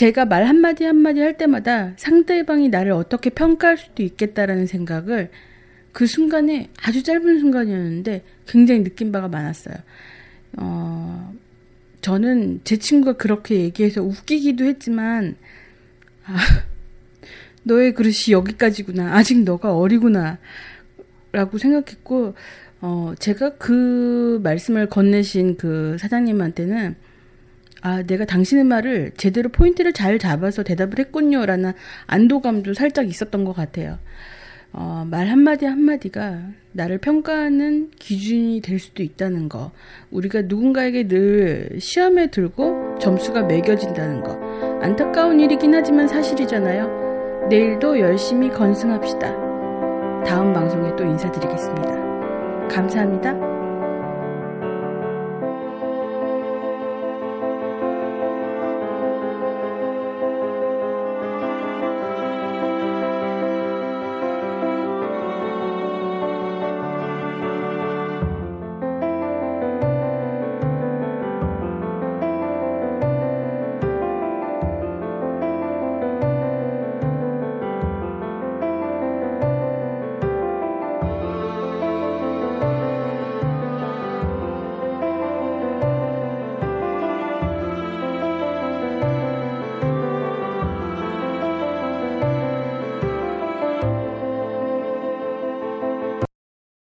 [0.00, 5.28] 제가 말 한마디 한마디 할 때마다 상대방이 나를 어떻게 평가할 수도 있겠다라는 생각을
[5.92, 9.74] 그 순간에 아주 짧은 순간이었는데 굉장히 느낀 바가 많았어요.
[10.56, 11.34] 어,
[12.00, 15.36] 저는 제 친구가 그렇게 얘기해서 웃기기도 했지만,
[16.24, 16.38] 아,
[17.64, 19.14] 너의 그릇이 여기까지구나.
[19.14, 20.38] 아직 너가 어리구나.
[21.30, 22.32] 라고 생각했고,
[22.80, 26.96] 어, 제가 그 말씀을 건네신 그 사장님한테는,
[27.82, 31.46] 아, 내가 당신의 말을 제대로 포인트를 잘 잡아서 대답을 했군요.
[31.46, 31.72] 라는
[32.06, 33.98] 안도감도 살짝 있었던 것 같아요.
[34.72, 39.72] 어, 말 한마디 한마디가 나를 평가하는 기준이 될 수도 있다는 거.
[40.10, 44.38] 우리가 누군가에게 늘 시험에 들고 점수가 매겨진다는 거.
[44.80, 47.48] 안타까운 일이긴 하지만 사실이잖아요.
[47.48, 49.50] 내일도 열심히 건승합시다.
[50.24, 52.68] 다음 방송에 또 인사드리겠습니다.
[52.68, 53.49] 감사합니다.